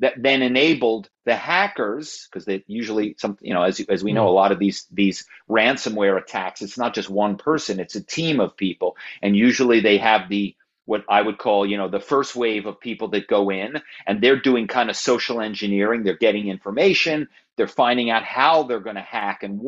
that 0.00 0.14
then 0.16 0.42
enabled 0.42 1.08
the 1.24 1.36
hackers 1.36 2.28
because 2.30 2.44
they 2.44 2.64
usually 2.66 3.14
some 3.18 3.38
you 3.40 3.54
know 3.54 3.62
as, 3.62 3.80
as 3.88 4.02
we 4.02 4.12
know 4.12 4.28
a 4.28 4.30
lot 4.30 4.52
of 4.52 4.58
these 4.58 4.86
these 4.90 5.24
ransomware 5.48 6.20
attacks 6.20 6.62
it's 6.62 6.78
not 6.78 6.94
just 6.94 7.08
one 7.08 7.36
person 7.36 7.80
it's 7.80 7.94
a 7.94 8.04
team 8.04 8.40
of 8.40 8.56
people. 8.56 8.96
And 9.22 9.36
usually 9.36 9.80
they 9.80 9.98
have 9.98 10.28
the 10.28 10.54
what 10.90 11.04
I 11.08 11.22
would 11.22 11.38
call, 11.38 11.66
you 11.66 11.78
know, 11.78 11.88
the 11.88 12.00
first 12.00 12.36
wave 12.36 12.66
of 12.66 12.80
people 12.80 13.08
that 13.10 13.28
go 13.28 13.50
in 13.50 13.80
and 14.06 14.20
they're 14.22 14.40
doing 14.40 14.68
kind 14.68 14.90
of 14.90 14.96
social 14.96 15.40
engineering. 15.40 16.04
They're 16.04 16.18
getting 16.18 16.48
information. 16.48 17.28
They're 17.56 17.68
finding 17.68 18.10
out 18.10 18.24
how 18.24 18.64
they're 18.64 18.80
going 18.80 18.96
to 18.96 19.02
hack 19.02 19.44
and, 19.44 19.62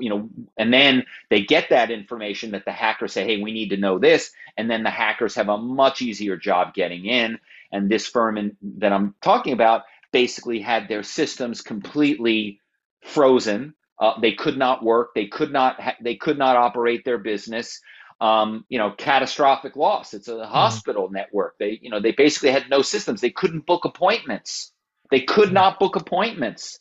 you 0.00 0.10
know, 0.10 0.30
and 0.58 0.74
then 0.74 1.04
they 1.30 1.42
get 1.44 1.70
that 1.70 1.92
information 1.92 2.52
that 2.52 2.66
the 2.66 2.72
hackers 2.72 3.14
say, 3.14 3.24
hey, 3.24 3.42
we 3.42 3.52
need 3.52 3.70
to 3.70 3.78
know 3.78 3.98
this. 4.00 4.32
And 4.58 4.70
then 4.70 4.82
the 4.84 4.90
hackers 4.90 5.36
have 5.36 5.48
a 5.48 5.58
much 5.58 6.02
easier 6.02 6.36
job 6.36 6.74
getting 6.74 7.06
in. 7.06 7.38
And 7.72 7.90
this 7.90 8.08
firm 8.08 8.38
in, 8.38 8.56
that 8.78 8.92
I'm 8.92 9.14
talking 9.22 9.54
about 9.54 9.84
basically 10.12 10.60
had 10.60 10.88
their 10.88 11.04
systems 11.04 11.62
completely 11.62 12.60
frozen. 13.04 13.74
Uh, 14.00 14.20
they 14.20 14.32
could 14.34 14.58
not 14.58 14.84
work. 14.84 15.14
They 15.14 15.28
could 15.28 15.52
not. 15.52 15.80
Ha- 15.80 15.96
they 16.02 16.16
could 16.16 16.38
not 16.38 16.56
operate 16.56 17.06
their 17.06 17.18
business. 17.18 17.80
Um, 18.20 18.64
you 18.68 18.78
know, 18.78 18.92
catastrophic 18.96 19.76
loss. 19.76 20.14
It's 20.14 20.28
a 20.28 20.32
mm-hmm. 20.32 20.50
hospital 20.50 21.10
network. 21.10 21.56
They, 21.58 21.78
you 21.82 21.90
know, 21.90 22.00
they 22.00 22.12
basically 22.12 22.52
had 22.52 22.70
no 22.70 22.80
systems. 22.80 23.20
They 23.20 23.30
couldn't 23.30 23.66
book 23.66 23.84
appointments. 23.84 24.72
They 25.10 25.20
could 25.20 25.46
mm-hmm. 25.46 25.54
not 25.54 25.78
book 25.78 25.96
appointments. 25.96 26.78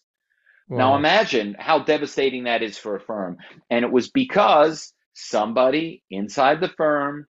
Wow. 0.69 0.77
Now 0.77 0.95
imagine 0.95 1.55
how 1.59 1.79
devastating 1.79 2.45
that 2.45 2.63
is 2.63 2.77
for 2.77 2.95
a 2.95 3.01
firm. 3.01 3.37
And 3.69 3.83
it 3.83 3.91
was 3.91 4.09
because 4.09 4.93
somebody 5.13 6.03
inside 6.09 6.61
the 6.61 6.69
firm 6.69 7.27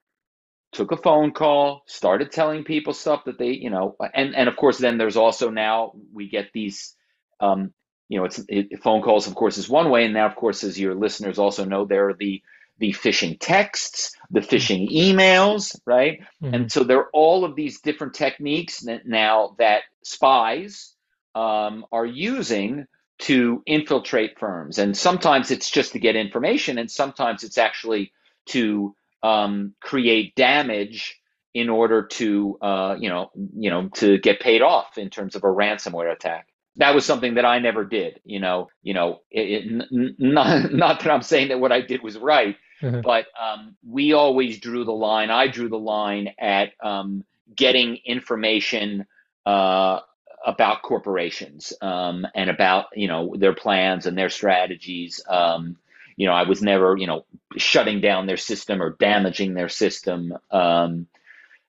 took 0.71 0.91
a 0.91 0.97
phone 0.97 1.31
call, 1.31 1.83
started 1.87 2.31
telling 2.31 2.63
people 2.63 2.93
stuff 2.93 3.25
that 3.25 3.37
they, 3.37 3.51
you 3.51 3.69
know, 3.69 3.95
and 4.13 4.35
and 4.35 4.49
of 4.49 4.55
course 4.55 4.77
then 4.77 4.97
there's 4.97 5.17
also 5.17 5.49
now 5.49 5.93
we 6.13 6.29
get 6.29 6.51
these 6.53 6.95
um, 7.39 7.73
you 8.07 8.17
know, 8.19 8.25
it's 8.25 8.43
it, 8.49 8.81
phone 8.81 9.01
calls 9.01 9.27
of 9.27 9.35
course 9.35 9.57
is 9.57 9.69
one 9.69 9.89
way 9.89 10.05
and 10.05 10.13
now 10.13 10.25
of 10.25 10.35
course 10.35 10.63
as 10.63 10.79
your 10.79 10.95
listeners 10.95 11.39
also 11.39 11.63
know 11.63 11.85
there 11.85 12.09
are 12.09 12.13
the 12.13 12.41
the 12.79 12.93
phishing 12.93 13.37
texts, 13.39 14.13
the 14.31 14.41
phishing 14.41 14.91
emails, 14.91 15.79
right? 15.85 16.21
Mm-hmm. 16.43 16.55
And 16.55 16.71
so 16.71 16.83
there 16.83 16.99
are 16.99 17.09
all 17.13 17.45
of 17.45 17.55
these 17.55 17.81
different 17.81 18.15
techniques 18.15 18.83
now 19.05 19.55
that 19.59 19.83
spies 20.03 20.93
um, 21.35 21.85
are 21.91 22.05
using 22.05 22.87
to 23.19 23.63
infiltrate 23.67 24.39
firms. 24.39 24.79
And 24.79 24.97
sometimes 24.97 25.51
it's 25.51 25.69
just 25.71 25.93
to 25.93 25.99
get 25.99 26.15
information, 26.15 26.77
and 26.79 26.91
sometimes 26.91 27.43
it's 27.43 27.57
actually 27.59 28.13
to 28.47 28.95
um, 29.23 29.75
create 29.81 30.35
damage 30.35 31.19
in 31.53 31.69
order 31.69 32.03
to 32.07 32.57
uh, 32.61 32.95
you 32.99 33.09
know 33.09 33.31
you 33.35 33.69
know 33.69 33.89
to 33.95 34.19
get 34.19 34.39
paid 34.39 34.61
off 34.61 34.97
in 34.97 35.09
terms 35.09 35.35
of 35.35 35.43
a 35.43 35.47
ransomware 35.47 36.11
attack 36.11 36.47
that 36.77 36.95
was 36.95 37.05
something 37.05 37.35
that 37.35 37.45
I 37.45 37.59
never 37.59 37.85
did 37.85 38.21
you 38.25 38.39
know 38.39 38.69
you 38.83 38.93
know 38.93 39.21
it, 39.31 39.65
it, 39.65 39.83
n- 39.93 40.15
not, 40.19 40.71
not 40.73 41.01
that 41.01 41.11
I'm 41.11 41.23
saying 41.23 41.49
that 41.49 41.59
what 41.59 41.71
I 41.71 41.81
did 41.81 42.03
was 42.03 42.17
right 42.17 42.55
mm-hmm. 42.81 43.01
but 43.01 43.25
um, 43.41 43.75
we 43.87 44.13
always 44.13 44.59
drew 44.59 44.83
the 44.85 44.91
line 44.91 45.29
I 45.29 45.47
drew 45.47 45.69
the 45.69 45.79
line 45.79 46.33
at 46.39 46.71
um, 46.81 47.23
getting 47.55 47.97
information 48.05 49.05
uh, 49.45 49.99
about 50.45 50.81
corporations 50.81 51.73
um, 51.81 52.25
and 52.35 52.49
about 52.49 52.85
you 52.95 53.07
know 53.07 53.35
their 53.37 53.53
plans 53.53 54.05
and 54.05 54.17
their 54.17 54.29
strategies 54.29 55.21
um, 55.29 55.77
you 56.19 56.25
know, 56.25 56.33
I 56.33 56.43
was 56.43 56.61
never, 56.61 56.97
you 56.97 57.07
know, 57.07 57.25
shutting 57.55 58.01
down 58.01 58.27
their 58.27 58.35
system 58.35 58.81
or 58.81 58.97
damaging 58.99 59.53
their 59.53 59.69
system. 59.69 60.37
Um, 60.51 61.07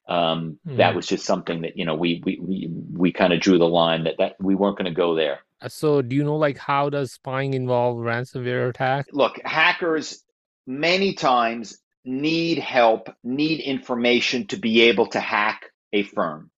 Um, 0.08 0.58
mm. 0.66 0.78
That 0.78 0.96
was 0.96 1.06
just 1.06 1.24
something 1.24 1.62
that 1.62 1.76
you 1.76 1.84
know 1.84 1.94
we 1.94 2.20
we 2.26 2.40
we, 2.42 2.68
we 2.92 3.12
kind 3.12 3.32
of 3.32 3.40
drew 3.40 3.58
the 3.58 3.68
line 3.68 4.04
that 4.04 4.16
that 4.18 4.34
we 4.40 4.56
weren't 4.56 4.76
going 4.76 4.92
to 4.92 5.00
go 5.06 5.14
there. 5.14 5.38
So, 5.68 6.02
do 6.02 6.16
you 6.16 6.24
know 6.24 6.36
like 6.36 6.58
how 6.58 6.90
does 6.90 7.12
spying 7.12 7.54
involve 7.54 7.98
ransomware 7.98 8.68
attack? 8.68 9.06
Look, 9.12 9.40
hackers 9.44 10.24
many 10.70 11.14
times 11.14 11.78
need 12.04 12.58
help, 12.58 13.08
need 13.24 13.60
information 13.60 14.46
to 14.46 14.56
be 14.56 14.82
able 14.82 15.06
to 15.08 15.20
hack 15.20 15.64
a 15.92 16.04
firm. 16.04 16.50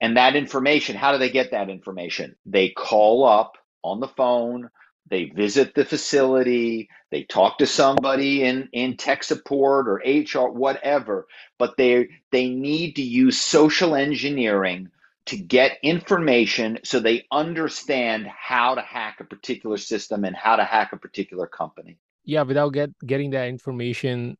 And 0.00 0.16
that 0.16 0.36
information, 0.36 0.94
how 0.94 1.12
do 1.12 1.18
they 1.18 1.30
get 1.30 1.52
that 1.52 1.70
information? 1.70 2.36
They 2.44 2.68
call 2.68 3.24
up 3.24 3.56
on 3.82 4.00
the 4.00 4.08
phone, 4.08 4.68
they 5.08 5.24
visit 5.24 5.74
the 5.74 5.84
facility, 5.84 6.90
they 7.10 7.22
talk 7.22 7.58
to 7.58 7.66
somebody 7.66 8.42
in, 8.42 8.68
in 8.72 8.96
tech 8.96 9.24
support 9.24 9.88
or 9.88 10.02
HR, 10.04 10.50
whatever, 10.50 11.26
but 11.58 11.76
they 11.78 12.08
they 12.32 12.48
need 12.50 12.96
to 12.96 13.02
use 13.02 13.40
social 13.40 13.94
engineering 13.94 14.90
to 15.26 15.36
get 15.36 15.78
information 15.82 16.78
so 16.84 17.00
they 17.00 17.26
understand 17.32 18.26
how 18.26 18.74
to 18.74 18.82
hack 18.82 19.18
a 19.20 19.24
particular 19.24 19.78
system 19.78 20.24
and 20.24 20.36
how 20.36 20.56
to 20.56 20.64
hack 20.64 20.92
a 20.92 20.96
particular 20.96 21.46
company. 21.46 21.98
Yeah, 22.26 22.42
without 22.42 22.72
get 22.74 22.90
getting 23.06 23.30
that 23.30 23.48
information 23.48 24.36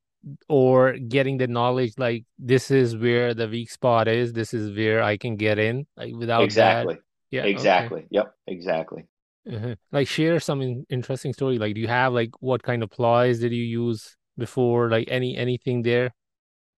or 0.49 0.95
getting 0.95 1.39
the 1.39 1.47
knowledge 1.47 1.93
like 1.99 2.25
this 2.39 2.71
is 2.71 2.97
where 2.97 3.33
the 3.33 3.49
weak 3.49 3.71
spot 3.71 4.09
is, 4.09 4.33
this 4.33 4.53
is 4.53 4.77
where 4.77 5.03
I 5.03 5.17
can 5.17 5.37
get 5.37 5.59
in. 5.59 5.87
Like 5.97 6.15
without 6.15 6.43
exactly. 6.43 6.95
That, 6.95 7.03
yeah. 7.31 7.45
Exactly. 7.45 8.01
Okay. 8.01 8.09
Yep. 8.11 8.35
Exactly. 8.49 9.07
Uh-huh. 9.51 9.77
Like 9.93 10.09
share 10.09 10.41
some 10.41 10.85
interesting 10.91 11.33
story. 11.33 11.59
Like, 11.59 11.75
do 11.75 11.81
you 11.81 11.89
have 11.89 12.13
like 12.13 12.31
what 12.41 12.63
kind 12.63 12.83
of 12.83 12.91
ploys 12.91 13.39
did 13.39 13.53
you 13.53 13.63
use 13.63 14.17
before? 14.37 14.91
Like 14.91 15.07
any 15.09 15.37
anything 15.37 15.83
there? 15.83 16.13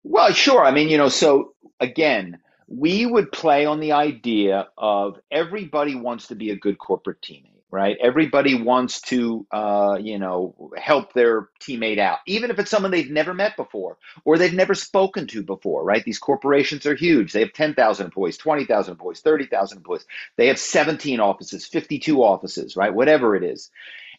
Well, 0.03 0.31
sure. 0.33 0.65
I 0.65 0.71
mean, 0.71 0.89
you 0.89 0.97
know, 0.97 1.09
so 1.09 1.53
again, 1.79 2.39
we 2.67 3.05
would 3.05 3.31
play 3.31 3.65
on 3.65 3.79
the 3.79 3.93
idea 3.93 4.67
of 4.77 5.19
everybody 5.31 5.95
wants 5.95 6.27
to 6.27 6.35
be 6.35 6.49
a 6.49 6.55
good 6.57 6.77
corporate 6.77 7.21
teammate 7.21 7.56
right? 7.69 7.97
Everybody 8.01 8.55
wants 8.55 9.01
to, 9.01 9.45
uh, 9.51 9.97
you 10.01 10.17
know, 10.17 10.71
help 10.77 11.13
their 11.13 11.49
teammate 11.59 11.99
out, 11.99 12.19
even 12.25 12.49
if 12.49 12.59
it's 12.59 12.71
someone 12.71 12.91
they've 12.91 13.09
never 13.09 13.33
met 13.33 13.57
before 13.57 13.97
or 14.23 14.37
they've 14.37 14.53
never 14.53 14.73
spoken 14.73 15.27
to 15.27 15.43
before, 15.43 15.83
right? 15.83 16.03
These 16.03 16.19
corporations 16.19 16.85
are 16.85 16.95
huge. 16.95 17.33
They 17.33 17.41
have 17.41 17.53
10,000 17.53 18.05
employees, 18.05 18.37
20,000 18.37 18.91
employees, 18.91 19.19
30,000 19.19 19.77
employees. 19.77 20.05
They 20.37 20.47
have 20.47 20.59
17 20.59 21.19
offices, 21.19 21.65
52 21.65 22.23
offices, 22.23 22.77
right? 22.77 22.93
Whatever 22.93 23.35
it 23.35 23.43
is. 23.43 23.69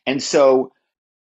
And 0.06 0.22
so 0.22 0.72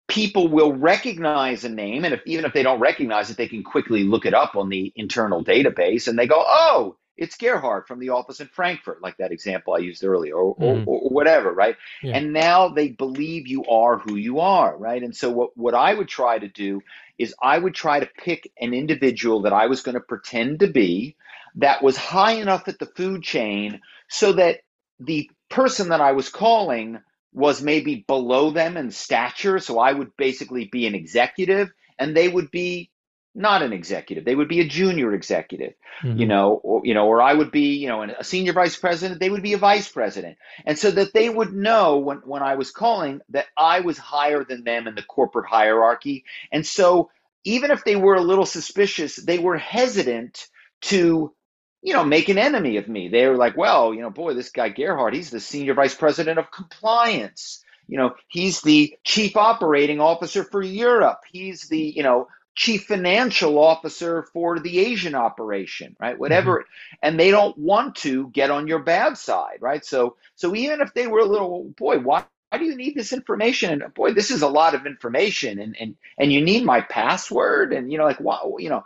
people 0.07 0.47
will 0.47 0.73
recognize 0.73 1.65
a 1.65 1.69
name. 1.69 2.05
And 2.05 2.13
if, 2.13 2.21
even 2.25 2.45
if 2.45 2.53
they 2.53 2.63
don't 2.63 2.79
recognize 2.79 3.29
it, 3.29 3.37
they 3.37 3.47
can 3.47 3.63
quickly 3.63 4.03
look 4.03 4.25
it 4.25 4.33
up 4.33 4.55
on 4.55 4.69
the 4.69 4.93
internal 4.95 5.43
database 5.43 6.07
and 6.07 6.17
they 6.17 6.27
go, 6.27 6.43
oh, 6.47 6.95
it's 7.17 7.37
Gerhard 7.37 7.87
from 7.87 7.99
the 7.99 8.09
office 8.09 8.39
in 8.39 8.47
Frankfurt, 8.47 9.01
like 9.01 9.17
that 9.17 9.31
example 9.31 9.73
I 9.73 9.79
used 9.79 10.03
earlier, 10.03 10.35
or, 10.35 10.55
mm-hmm. 10.55 10.87
or, 10.87 10.99
or 10.99 11.09
whatever, 11.09 11.51
right? 11.53 11.75
Yeah. 12.01 12.17
And 12.17 12.33
now 12.33 12.69
they 12.69 12.89
believe 12.89 13.47
you 13.47 13.65
are 13.65 13.97
who 13.97 14.15
you 14.15 14.39
are, 14.39 14.75
right? 14.77 15.01
And 15.01 15.15
so 15.15 15.29
what, 15.31 15.57
what 15.57 15.73
I 15.73 15.93
would 15.93 16.07
try 16.07 16.37
to 16.37 16.47
do 16.47 16.81
is 17.17 17.33
I 17.41 17.57
would 17.57 17.73
try 17.73 17.99
to 17.99 18.09
pick 18.17 18.51
an 18.59 18.73
individual 18.73 19.43
that 19.43 19.53
I 19.53 19.67
was 19.67 19.81
going 19.81 19.95
to 19.95 20.01
pretend 20.01 20.59
to 20.59 20.67
be 20.67 21.15
that 21.55 21.81
was 21.81 21.95
high 21.95 22.33
enough 22.33 22.67
at 22.67 22.79
the 22.79 22.85
food 22.85 23.23
chain 23.23 23.81
so 24.09 24.33
that 24.33 24.59
the 24.99 25.29
person 25.49 25.89
that 25.89 26.01
I 26.01 26.11
was 26.11 26.29
calling 26.29 26.99
was 27.33 27.61
maybe 27.61 28.03
below 28.07 28.51
them 28.51 28.77
in 28.77 28.91
stature. 28.91 29.59
So 29.59 29.79
I 29.79 29.91
would 29.91 30.15
basically 30.17 30.65
be 30.65 30.87
an 30.87 30.95
executive 30.95 31.71
and 31.97 32.15
they 32.15 32.27
would 32.27 32.51
be 32.51 32.89
not 33.35 33.61
an 33.61 33.73
executive. 33.73 34.25
They 34.25 34.35
would 34.35 34.47
be 34.47 34.61
a 34.61 34.67
junior 34.67 35.13
executive, 35.13 35.73
mm-hmm. 36.01 36.19
you 36.19 36.25
know, 36.25 36.53
or 36.63 36.81
you 36.85 36.93
know, 36.93 37.07
or 37.07 37.21
I 37.21 37.33
would 37.33 37.51
be, 37.51 37.75
you 37.75 37.87
know, 37.87 38.03
a 38.03 38.23
senior 38.23 38.53
vice 38.53 38.75
president. 38.75 39.19
They 39.19 39.29
would 39.29 39.43
be 39.43 39.53
a 39.53 39.57
vice 39.57 39.89
president, 39.89 40.37
and 40.65 40.77
so 40.79 40.91
that 40.91 41.13
they 41.13 41.29
would 41.29 41.53
know 41.53 41.97
when 41.97 42.17
when 42.19 42.41
I 42.41 42.55
was 42.55 42.71
calling 42.71 43.21
that 43.29 43.47
I 43.57 43.81
was 43.81 43.97
higher 43.97 44.43
than 44.43 44.63
them 44.63 44.87
in 44.87 44.95
the 44.95 45.03
corporate 45.03 45.47
hierarchy, 45.47 46.23
and 46.51 46.65
so 46.65 47.09
even 47.43 47.71
if 47.71 47.83
they 47.83 47.95
were 47.95 48.15
a 48.15 48.21
little 48.21 48.45
suspicious, 48.45 49.15
they 49.15 49.39
were 49.39 49.57
hesitant 49.57 50.47
to. 50.83 51.33
You 51.81 51.93
know, 51.93 52.03
make 52.03 52.29
an 52.29 52.39
enemy 52.39 52.77
of 52.77 52.87
me. 52.87 53.09
They 53.09 53.27
were 53.27 53.37
like, 53.37 53.55
well, 53.55 53.93
you 53.93 54.01
know, 54.01 54.09
boy, 54.09 54.33
this 54.33 54.49
guy 54.49 54.69
Gerhard, 54.69 55.13
he's 55.13 55.29
the 55.29 55.39
senior 55.39 55.75
vice 55.75 55.93
president 55.93 56.39
of 56.39 56.49
compliance 56.49 57.63
you 57.87 57.97
know 57.97 58.15
he's 58.27 58.61
the 58.61 58.97
chief 59.03 59.37
operating 59.37 59.99
officer 59.99 60.43
for 60.43 60.61
europe 60.61 61.21
he's 61.31 61.67
the 61.67 61.79
you 61.79 62.03
know 62.03 62.27
chief 62.55 62.85
financial 62.85 63.59
officer 63.59 64.23
for 64.33 64.59
the 64.59 64.79
Asian 64.79 65.13
operation, 65.13 65.95
right? 65.99 66.17
Whatever. 66.17 66.59
Mm-hmm. 66.59 66.95
And 67.03 67.19
they 67.19 67.31
don't 67.31 67.57
want 67.57 67.95
to 67.97 68.29
get 68.29 68.49
on 68.49 68.67
your 68.67 68.79
bad 68.79 69.17
side, 69.17 69.57
right? 69.59 69.85
So 69.85 70.15
so 70.35 70.55
even 70.55 70.81
if 70.81 70.93
they 70.93 71.07
were 71.07 71.19
a 71.19 71.25
little 71.25 71.65
boy, 71.77 71.99
why 71.99 72.25
why 72.49 72.59
do 72.59 72.65
you 72.65 72.75
need 72.75 72.95
this 72.95 73.11
information? 73.11 73.81
And 73.81 73.93
boy, 73.93 74.13
this 74.13 74.31
is 74.31 74.41
a 74.41 74.47
lot 74.47 74.75
of 74.75 74.85
information 74.85 75.59
and 75.59 75.75
and 75.79 75.95
and 76.17 76.31
you 76.31 76.41
need 76.41 76.63
my 76.63 76.81
password 76.81 77.73
and 77.73 77.91
you 77.91 77.97
know 77.97 78.05
like 78.05 78.19
wow, 78.19 78.55
you 78.59 78.69
know. 78.69 78.85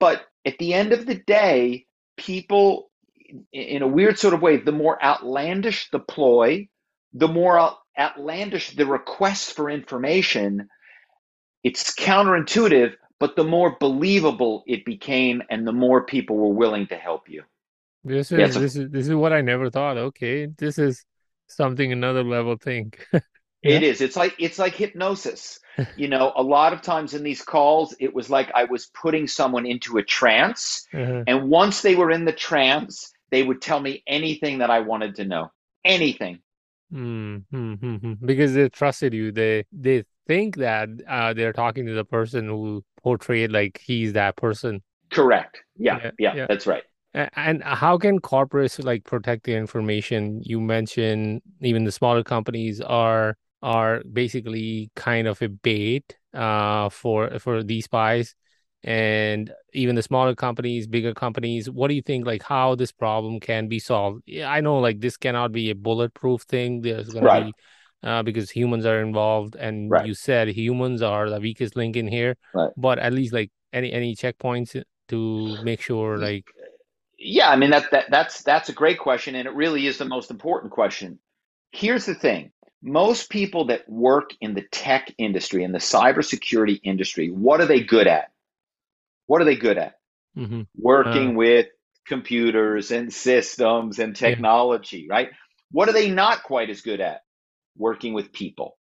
But 0.00 0.26
at 0.44 0.58
the 0.58 0.74
end 0.74 0.92
of 0.92 1.06
the 1.06 1.14
day, 1.14 1.86
people 2.16 2.90
in 3.52 3.82
a 3.82 3.88
weird 3.88 4.18
sort 4.18 4.34
of 4.34 4.42
way, 4.42 4.56
the 4.56 4.72
more 4.72 5.02
outlandish 5.02 5.90
the 5.90 5.98
ploy, 5.98 6.68
the 7.12 7.28
more 7.28 7.76
outlandish 7.98 8.74
the 8.76 8.86
request 8.86 9.54
for 9.54 9.70
information, 9.70 10.68
it's 11.66 11.92
counterintuitive, 11.96 12.94
but 13.18 13.34
the 13.34 13.42
more 13.42 13.76
believable 13.80 14.62
it 14.68 14.84
became 14.84 15.42
and 15.50 15.66
the 15.66 15.72
more 15.72 16.04
people 16.04 16.36
were 16.36 16.54
willing 16.54 16.86
to 16.86 16.94
help 16.94 17.28
you. 17.28 17.42
This 18.04 18.30
is 18.30 18.38
yeah, 18.38 18.46
this 18.46 18.76
is 18.76 18.88
this 18.90 19.08
is 19.08 19.14
what 19.16 19.32
I 19.32 19.40
never 19.40 19.68
thought. 19.68 19.96
Okay, 19.96 20.46
this 20.46 20.78
is 20.78 21.04
something 21.48 21.90
another 21.90 22.22
level 22.22 22.56
thing. 22.56 22.92
yeah. 23.12 23.20
It 23.64 23.82
is. 23.82 24.00
It's 24.00 24.14
like 24.14 24.36
it's 24.38 24.60
like 24.60 24.76
hypnosis. 24.76 25.58
you 25.96 26.06
know, 26.06 26.32
a 26.36 26.42
lot 26.42 26.72
of 26.72 26.82
times 26.82 27.14
in 27.14 27.24
these 27.24 27.42
calls, 27.42 27.96
it 27.98 28.14
was 28.14 28.30
like 28.30 28.48
I 28.54 28.62
was 28.62 28.86
putting 28.86 29.26
someone 29.26 29.66
into 29.66 29.98
a 29.98 30.04
trance, 30.04 30.86
uh-huh. 30.94 31.24
and 31.26 31.50
once 31.50 31.82
they 31.82 31.96
were 31.96 32.12
in 32.12 32.24
the 32.24 32.32
trance, 32.32 33.12
they 33.32 33.42
would 33.42 33.60
tell 33.60 33.80
me 33.80 34.04
anything 34.06 34.58
that 34.58 34.70
I 34.70 34.80
wanted 34.80 35.16
to 35.16 35.24
know. 35.24 35.50
Anything. 35.84 36.38
Mm-hmm. 36.94 38.24
Because 38.24 38.54
they 38.54 38.68
trusted 38.68 39.12
you. 39.14 39.32
They 39.32 39.64
they 39.72 40.04
think 40.26 40.56
that 40.56 40.88
uh, 41.08 41.32
they're 41.32 41.52
talking 41.52 41.86
to 41.86 41.94
the 41.94 42.04
person 42.04 42.48
who 42.48 42.84
portrayed 43.02 43.52
like 43.52 43.80
he's 43.84 44.12
that 44.14 44.36
person. 44.36 44.82
Correct. 45.10 45.62
Yeah, 45.76 45.98
yeah, 46.02 46.10
yeah, 46.18 46.34
yeah. 46.34 46.46
that's 46.48 46.66
right. 46.66 46.82
And 47.14 47.62
how 47.62 47.96
can 47.96 48.20
corporates 48.20 48.82
like 48.84 49.04
protect 49.04 49.44
the 49.44 49.54
information? 49.54 50.42
You 50.44 50.60
mentioned 50.60 51.40
even 51.62 51.84
the 51.84 51.92
smaller 51.92 52.22
companies 52.22 52.80
are 52.82 53.38
are 53.62 54.02
basically 54.12 54.90
kind 54.96 55.26
of 55.26 55.40
a 55.40 55.48
bait 55.48 56.16
uh, 56.34 56.90
for 56.90 57.38
for 57.38 57.62
these 57.62 57.86
spies, 57.86 58.34
and 58.82 59.50
even 59.72 59.96
the 59.96 60.02
smaller 60.02 60.34
companies, 60.34 60.86
bigger 60.86 61.14
companies. 61.14 61.70
What 61.70 61.88
do 61.88 61.94
you 61.94 62.02
think? 62.02 62.26
Like 62.26 62.42
how 62.42 62.74
this 62.74 62.92
problem 62.92 63.40
can 63.40 63.66
be 63.68 63.78
solved? 63.78 64.22
I 64.44 64.60
know 64.60 64.78
like 64.78 65.00
this 65.00 65.16
cannot 65.16 65.52
be 65.52 65.70
a 65.70 65.74
bulletproof 65.74 66.42
thing. 66.42 66.82
There's 66.82 67.08
going 67.08 67.24
right. 67.24 67.38
to 67.40 67.44
be 67.46 67.54
uh, 68.02 68.22
because 68.22 68.50
humans 68.50 68.86
are 68.86 69.00
involved, 69.00 69.56
and 69.56 69.90
right. 69.90 70.06
you 70.06 70.14
said 70.14 70.48
humans 70.48 71.02
are 71.02 71.28
the 71.30 71.40
weakest 71.40 71.76
link 71.76 71.96
in 71.96 72.08
here. 72.08 72.36
Right. 72.54 72.70
But 72.76 72.98
at 72.98 73.12
least 73.12 73.32
like 73.32 73.50
any 73.72 73.92
any 73.92 74.14
checkpoints 74.14 74.82
to 75.08 75.62
make 75.62 75.80
sure 75.80 76.18
like. 76.18 76.46
Yeah, 77.18 77.48
I 77.50 77.56
mean 77.56 77.70
that 77.70 77.90
that 77.92 78.06
that's 78.10 78.42
that's 78.42 78.68
a 78.68 78.72
great 78.74 78.98
question, 78.98 79.34
and 79.34 79.46
it 79.48 79.54
really 79.54 79.86
is 79.86 79.98
the 79.98 80.04
most 80.04 80.30
important 80.30 80.72
question. 80.72 81.18
Here's 81.72 82.06
the 82.06 82.14
thing: 82.14 82.52
most 82.82 83.30
people 83.30 83.66
that 83.66 83.88
work 83.88 84.30
in 84.40 84.54
the 84.54 84.62
tech 84.70 85.12
industry, 85.18 85.64
in 85.64 85.72
the 85.72 85.78
cybersecurity 85.78 86.80
industry, 86.84 87.30
what 87.30 87.60
are 87.60 87.66
they 87.66 87.80
good 87.80 88.06
at? 88.06 88.30
What 89.26 89.40
are 89.40 89.44
they 89.44 89.56
good 89.56 89.78
at? 89.78 89.94
Mm-hmm. 90.36 90.62
Working 90.76 91.30
uh, 91.30 91.34
with 91.34 91.66
computers 92.06 92.90
and 92.90 93.12
systems 93.12 93.98
and 93.98 94.14
technology, 94.14 95.06
yeah. 95.08 95.14
right? 95.14 95.30
What 95.72 95.88
are 95.88 95.92
they 95.92 96.10
not 96.10 96.42
quite 96.44 96.70
as 96.70 96.82
good 96.82 97.00
at? 97.00 97.22
Working 97.78 98.12
with 98.12 98.32
people 98.32 98.76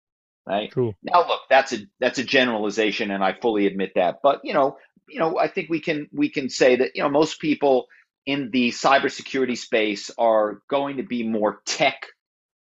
right 0.47 0.71
True. 0.71 0.95
now 1.03 1.27
look 1.27 1.41
that's 1.49 1.73
a 1.73 1.79
that's 2.01 2.19
a 2.19 2.25
generalization 2.25 3.11
and 3.11 3.25
i 3.25 3.33
fully 3.33 3.67
admit 3.67 3.93
that 3.95 4.17
but 4.23 4.41
you 4.45 4.53
know 4.53 4.77
you 5.09 5.19
know 5.19 5.39
i 5.39 5.49
think 5.49 5.71
we 5.71 5.81
can 5.81 6.09
we 6.13 6.29
can 6.29 6.49
say 6.49 6.77
that 6.77 6.93
you 6.95 7.03
know 7.03 7.09
most 7.09 7.41
people 7.41 7.87
in 8.27 8.51
the 8.51 8.71
cybersecurity 8.71 9.57
space 9.57 10.11
are 10.19 10.61
going 10.69 10.97
to 10.99 11.03
be 11.03 11.27
more 11.27 11.61
tech 11.67 12.07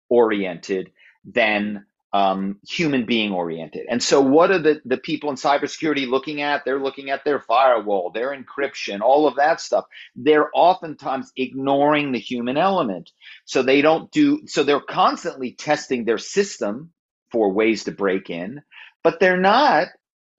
oriented 0.08 0.90
than 1.24 1.84
um, 2.12 2.58
human 2.68 3.06
being 3.06 3.32
oriented. 3.32 3.86
And 3.88 4.02
so, 4.02 4.20
what 4.20 4.50
are 4.50 4.58
the, 4.58 4.82
the 4.84 4.98
people 4.98 5.30
in 5.30 5.36
cybersecurity 5.36 6.08
looking 6.08 6.42
at? 6.42 6.64
They're 6.64 6.80
looking 6.82 7.10
at 7.10 7.24
their 7.24 7.40
firewall, 7.40 8.10
their 8.10 8.36
encryption, 8.36 9.00
all 9.00 9.26
of 9.26 9.36
that 9.36 9.60
stuff. 9.60 9.86
They're 10.14 10.50
oftentimes 10.54 11.32
ignoring 11.36 12.12
the 12.12 12.18
human 12.18 12.56
element. 12.58 13.10
So, 13.46 13.62
they 13.62 13.80
don't 13.80 14.10
do, 14.12 14.42
so 14.46 14.62
they're 14.62 14.80
constantly 14.80 15.52
testing 15.52 16.04
their 16.04 16.18
system 16.18 16.92
for 17.30 17.52
ways 17.52 17.84
to 17.84 17.92
break 17.92 18.28
in, 18.28 18.62
but 19.02 19.18
they're 19.18 19.40
not 19.40 19.88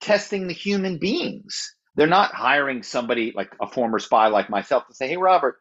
testing 0.00 0.46
the 0.46 0.54
human 0.54 0.98
beings. 0.98 1.74
They're 1.96 2.06
not 2.06 2.34
hiring 2.34 2.82
somebody 2.82 3.32
like 3.34 3.52
a 3.60 3.68
former 3.68 3.98
spy 3.98 4.28
like 4.28 4.50
myself 4.50 4.86
to 4.88 4.94
say, 4.94 5.08
"Hey, 5.08 5.16
Robert, 5.16 5.60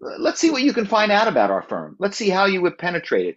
let's 0.00 0.40
see 0.40 0.50
what 0.50 0.62
you 0.62 0.72
can 0.72 0.86
find 0.86 1.12
out 1.12 1.28
about 1.28 1.50
our 1.50 1.62
firm. 1.62 1.96
Let's 1.98 2.16
see 2.16 2.30
how 2.30 2.46
you 2.46 2.60
would 2.62 2.78
penetrate 2.78 3.36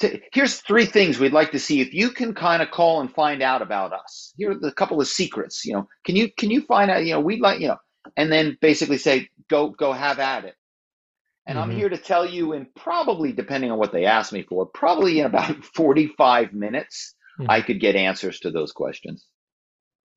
To, 0.00 0.20
here's 0.32 0.60
three 0.60 0.84
things 0.84 1.18
we'd 1.18 1.32
like 1.32 1.52
to 1.52 1.58
see 1.58 1.80
if 1.80 1.94
you 1.94 2.10
can 2.10 2.34
kind 2.34 2.62
of 2.62 2.70
call 2.70 3.00
and 3.00 3.12
find 3.12 3.42
out 3.42 3.62
about 3.62 3.92
us. 3.92 4.34
Here 4.36 4.50
are 4.50 4.58
the 4.58 4.72
couple 4.72 5.00
of 5.00 5.08
secrets. 5.08 5.64
You 5.64 5.74
know, 5.74 5.88
can 6.04 6.16
you 6.16 6.30
can 6.36 6.50
you 6.50 6.60
find 6.62 6.90
out? 6.90 7.04
You 7.04 7.12
know, 7.12 7.20
we'd 7.20 7.40
like 7.40 7.60
you 7.60 7.68
know, 7.68 7.78
and 8.16 8.30
then 8.30 8.58
basically 8.60 8.98
say, 8.98 9.28
"Go 9.48 9.70
go 9.70 9.92
have 9.92 10.18
at 10.18 10.44
it." 10.44 10.54
And 11.46 11.58
mm-hmm. 11.58 11.70
I'm 11.70 11.76
here 11.76 11.88
to 11.88 11.96
tell 11.96 12.26
you, 12.26 12.52
in 12.52 12.66
probably, 12.74 13.32
depending 13.32 13.70
on 13.70 13.78
what 13.78 13.92
they 13.92 14.04
ask 14.04 14.32
me 14.32 14.42
for, 14.42 14.66
probably 14.66 15.20
in 15.20 15.26
about 15.26 15.64
45 15.74 16.52
minutes, 16.52 17.14
mm-hmm. 17.38 17.50
I 17.50 17.60
could 17.60 17.80
get 17.80 17.96
answers 17.96 18.40
to 18.40 18.50
those 18.50 18.72
questions. 18.72 19.26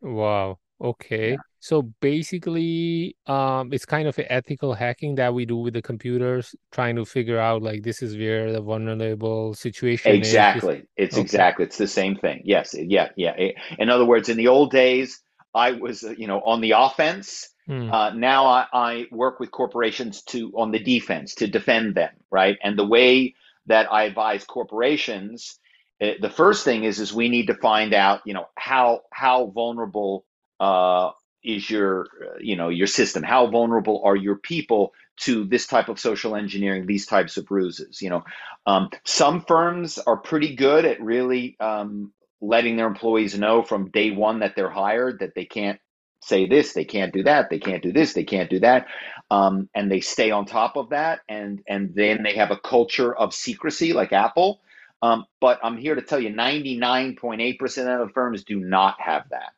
Wow. 0.02 0.58
Okay. 0.82 1.32
Yeah. 1.32 1.38
So 1.60 1.84
basically, 2.02 3.16
um, 3.28 3.74
it's 3.74 3.86
kind 3.86 4.08
of 4.08 4.18
ethical 4.18 4.74
hacking 4.74 5.16
that 5.16 5.34
we 5.34 5.46
do 5.46 5.58
with 5.58 5.74
the 5.74 5.82
computers, 5.82 6.56
trying 6.72 6.96
to 6.96 7.06
figure 7.06 7.40
out 7.40 7.62
like 7.62 7.84
this 7.84 8.02
is 8.02 8.16
where 8.16 8.52
the 8.52 8.62
vulnerable 8.62 9.54
situation 9.54 10.14
exactly. 10.14 10.78
is. 10.78 10.86
It's 10.96 11.16
okay. 11.16 11.22
exactly. 11.22 11.66
It's 11.66 11.78
the 11.78 11.88
same 11.88 12.16
thing. 12.16 12.42
Yes. 12.46 12.74
Yeah. 12.78 13.10
Yeah. 13.16 13.36
In 13.78 13.90
other 13.90 14.06
words, 14.06 14.30
in 14.30 14.38
the 14.38 14.48
old 14.48 14.72
days, 14.72 15.22
I 15.54 15.72
was, 15.72 16.04
you 16.18 16.28
know, 16.28 16.42
on 16.42 16.62
the 16.62 16.72
offense 16.72 17.50
Mm. 17.70 17.94
Uh, 17.94 18.16
now 18.16 18.48
I, 18.48 18.66
I, 18.74 19.06
work 19.12 19.40
with 19.40 19.52
corporations 19.52 20.24
to 20.24 20.52
on 20.56 20.72
the 20.72 20.80
defense 20.80 21.36
to 21.36 21.48
defend 21.48 21.94
them, 21.94 22.10
right? 22.32 22.58
And 22.64 22.78
the 22.78 22.86
way 22.86 23.36
that 23.68 23.92
I 23.92 24.06
advise 24.06 24.44
corporations, 24.44 25.60
uh, 26.02 26.14
the 26.20 26.32
first 26.32 26.66
thing 26.66 26.84
is 26.84 27.00
is 27.00 27.14
we 27.14 27.30
need 27.30 27.46
to 27.48 27.54
find 27.54 27.94
out, 27.94 28.22
you 28.26 28.34
know, 28.34 28.48
how 28.56 29.02
how 29.14 29.52
vulnerable 29.54 30.26
uh, 30.60 31.12
is 31.44 31.70
your 31.70 32.08
uh, 32.24 32.38
you 32.40 32.56
know 32.56 32.70
your 32.70 32.88
system? 32.88 33.24
How 33.24 33.48
vulnerable 33.48 34.02
are 34.06 34.16
your 34.16 34.36
people 34.36 34.94
to 35.22 35.46
this 35.46 35.68
type 35.68 35.90
of 35.90 36.00
social 36.00 36.36
engineering, 36.36 36.86
these 36.86 37.06
types 37.06 37.38
of 37.38 37.50
ruses? 37.52 38.02
You 38.02 38.10
know, 38.12 38.24
um, 38.66 38.90
some 39.06 39.42
firms 39.42 39.98
are 40.00 40.18
pretty 40.18 40.56
good 40.56 40.86
at 40.86 41.02
really 41.02 41.58
um, 41.60 42.14
letting 42.42 42.78
their 42.78 42.88
employees 42.88 43.38
know 43.38 43.64
from 43.64 43.92
day 43.92 44.12
one 44.12 44.40
that 44.40 44.56
they're 44.56 44.70
hired 44.70 45.20
that 45.20 45.36
they 45.36 45.46
can't 45.46 45.80
say 46.22 46.48
this, 46.48 46.74
they 46.74 46.86
can't 46.86 47.14
do 47.14 47.24
that, 47.24 47.50
they 47.50 47.60
can't 47.60 47.84
do 47.84 47.92
this, 47.94 48.14
they 48.14 48.24
can't 48.24 48.50
do 48.50 48.60
that, 48.60 48.88
um, 49.32 49.70
and 49.74 49.92
they 49.92 50.02
stay 50.02 50.32
on 50.32 50.46
top 50.46 50.76
of 50.78 50.90
that, 50.90 51.22
and 51.30 51.62
and 51.68 51.94
then 51.96 52.24
they 52.24 52.36
have 52.36 52.52
a 52.52 52.58
culture 52.58 53.16
of 53.16 53.34
secrecy 53.34 53.94
like 53.94 54.14
Apple. 54.14 54.62
Um, 55.02 55.26
but 55.40 55.60
I'm 55.64 55.78
here 55.78 55.96
to 55.96 56.02
tell 56.02 56.20
you, 56.20 56.30
99.8% 56.30 58.02
of 58.02 58.08
the 58.08 58.14
firms 58.14 58.44
do 58.44 58.60
not 58.60 59.00
have 59.00 59.30
that, 59.30 59.54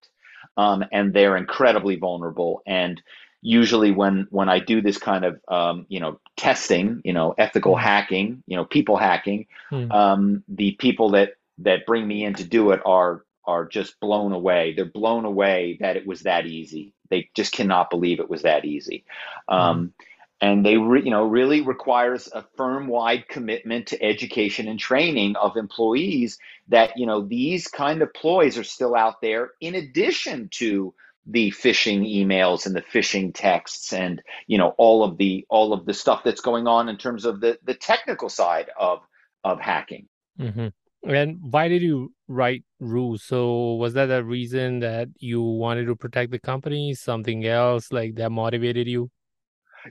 um, 0.62 0.86
and 0.92 1.14
they're 1.14 1.38
incredibly 1.38 1.96
vulnerable. 1.96 2.62
And 2.66 3.02
usually, 3.42 3.92
when 3.92 4.28
when 4.30 4.48
I 4.48 4.60
do 4.60 4.82
this 4.82 4.98
kind 4.98 5.26
of 5.26 5.40
um, 5.48 5.86
you 5.90 6.00
know 6.00 6.20
testing, 6.38 7.02
you 7.04 7.14
know 7.14 7.34
ethical 7.38 7.76
hmm. 7.76 7.82
hacking, 7.82 8.44
you 8.46 8.56
know 8.56 8.66
people 8.66 8.98
hacking, 8.98 9.48
mm. 9.72 10.44
the 10.48 10.72
people 10.74 11.12
that 11.12 11.34
that 11.60 11.86
bring 11.86 12.08
me 12.08 12.24
in 12.24 12.36
to 12.36 12.44
do 12.44 12.72
it 12.72 12.82
are 12.86 13.26
are 13.46 13.66
just 13.66 14.00
blown 14.00 14.34
away. 14.34 14.74
They're 14.74 14.86
blown 14.86 15.26
away 15.26 15.78
that 15.82 15.98
it 15.98 16.06
was 16.06 16.22
that 16.22 16.46
easy. 16.46 16.94
They 17.10 17.30
just 17.36 17.54
cannot 17.54 17.90
believe 17.90 18.20
it 18.20 18.30
was 18.30 18.44
that 18.44 18.64
easy. 18.66 19.04
Um, 19.50 19.88
mm. 19.88 20.06
And 20.42 20.66
they, 20.66 20.78
re, 20.78 21.04
you 21.04 21.12
know, 21.12 21.24
really 21.24 21.62
requires 21.62 22.28
a 22.34 22.44
firm-wide 22.58 23.28
commitment 23.28 23.88
to 23.88 24.04
education 24.04 24.68
and 24.68 24.80
training 24.80 25.36
of 25.36 25.56
employees. 25.56 26.40
That 26.70 26.98
you 26.98 27.06
know 27.06 27.22
these 27.22 27.68
kind 27.68 28.02
of 28.02 28.14
ploys 28.14 28.58
are 28.58 28.64
still 28.64 28.96
out 28.96 29.22
there, 29.22 29.52
in 29.60 29.76
addition 29.76 30.50
to 30.54 30.94
the 31.28 31.52
phishing 31.52 32.02
emails 32.12 32.66
and 32.66 32.76
the 32.76 32.82
phishing 32.82 33.34
texts, 33.34 33.94
and 33.94 34.22
you 34.48 34.58
know 34.58 34.74
all 34.78 35.04
of 35.04 35.18
the 35.18 35.46
all 35.50 35.74
of 35.74 35.86
the 35.86 35.94
stuff 35.94 36.24
that's 36.24 36.42
going 36.42 36.68
on 36.68 36.90
in 36.90 36.98
terms 36.98 37.26
of 37.26 37.40
the 37.40 37.60
the 37.64 37.76
technical 37.76 38.30
side 38.30 38.70
of 38.80 39.00
of 39.44 39.60
hacking. 39.60 40.08
Mm-hmm. 40.40 40.68
And 41.04 41.38
why 41.42 41.68
did 41.68 41.82
you 41.82 42.14
write 42.28 42.64
Ruse 42.80 43.24
So 43.24 43.74
was 43.76 43.94
that 43.94 44.12
a 44.12 44.24
reason 44.24 44.80
that 44.80 45.10
you 45.18 45.42
wanted 45.42 45.86
to 45.86 45.96
protect 45.96 46.32
the 46.32 46.40
company? 46.40 46.94
Something 46.94 47.46
else 47.46 47.92
like 47.92 48.16
that 48.16 48.32
motivated 48.32 48.88
you? 48.88 49.10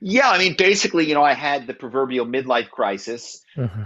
Yeah, 0.00 0.30
I 0.30 0.38
mean, 0.38 0.54
basically, 0.56 1.06
you 1.06 1.14
know, 1.14 1.22
I 1.22 1.34
had 1.34 1.66
the 1.66 1.74
proverbial 1.74 2.26
midlife 2.26 2.70
crisis. 2.70 3.42
Uh-huh. 3.56 3.84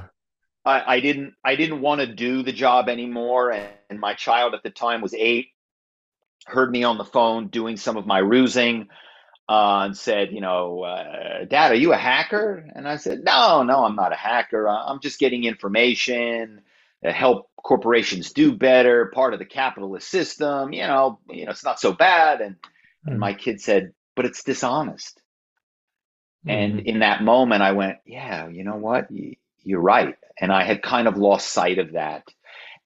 I, 0.64 0.94
I, 0.96 1.00
didn't, 1.00 1.34
I 1.44 1.56
didn't 1.56 1.80
want 1.80 2.00
to 2.00 2.06
do 2.06 2.42
the 2.42 2.52
job 2.52 2.88
anymore, 2.88 3.52
and, 3.52 3.68
and, 3.90 4.00
my 4.00 4.14
child 4.14 4.54
at 4.54 4.62
the 4.62 4.70
time 4.70 5.02
was 5.02 5.14
eight. 5.14 5.48
Heard 6.46 6.70
me 6.70 6.84
on 6.84 6.98
the 6.98 7.04
phone 7.04 7.48
doing 7.48 7.76
some 7.76 7.96
of 7.96 8.06
my 8.06 8.20
rusing, 8.20 8.88
uh, 9.48 9.82
and 9.84 9.96
said, 9.96 10.32
you 10.32 10.40
know, 10.40 10.82
uh, 10.82 11.44
Dad, 11.44 11.72
are 11.72 11.76
you 11.76 11.92
a 11.92 11.98
hacker? 11.98 12.66
And 12.74 12.88
I 12.88 12.96
said, 12.96 13.24
No, 13.24 13.62
no, 13.62 13.84
I'm 13.84 13.96
not 13.96 14.12
a 14.12 14.16
hacker. 14.16 14.66
I'm 14.68 15.00
just 15.00 15.18
getting 15.18 15.44
information 15.44 16.62
to 17.02 17.12
help 17.12 17.50
corporations 17.56 18.32
do 18.32 18.56
better, 18.56 19.10
part 19.14 19.34
of 19.34 19.38
the 19.38 19.44
capitalist 19.44 20.08
system. 20.08 20.72
You 20.72 20.86
know, 20.86 21.18
you 21.28 21.44
know, 21.44 21.50
it's 21.50 21.64
not 21.64 21.78
so 21.78 21.92
bad. 21.92 22.40
And, 22.40 22.56
mm-hmm. 22.56 23.10
and 23.10 23.20
my 23.20 23.34
kid 23.34 23.60
said, 23.60 23.92
but 24.16 24.24
it's 24.24 24.44
dishonest. 24.44 25.20
Mm-hmm. 26.46 26.50
And 26.50 26.80
in 26.80 26.98
that 27.00 27.22
moment, 27.22 27.62
I 27.62 27.72
went, 27.72 27.98
yeah, 28.04 28.48
you 28.48 28.64
know 28.64 28.76
what? 28.76 29.08
You're 29.62 29.80
right. 29.80 30.16
And 30.38 30.52
I 30.52 30.64
had 30.64 30.82
kind 30.82 31.08
of 31.08 31.16
lost 31.16 31.48
sight 31.48 31.78
of 31.78 31.92
that. 31.92 32.24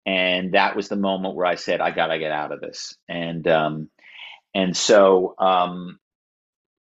And 0.06 0.54
that 0.54 0.76
was 0.76 0.88
the 0.88 0.96
moment 0.96 1.34
where 1.34 1.46
I 1.46 1.56
said, 1.56 1.80
I 1.80 1.90
got 1.90 2.06
to 2.08 2.18
get 2.18 2.32
out 2.32 2.52
of 2.52 2.60
this. 2.60 2.96
And, 3.08 3.46
um, 3.48 3.90
and 4.54 4.76
so, 4.76 5.34
um, 5.38 5.98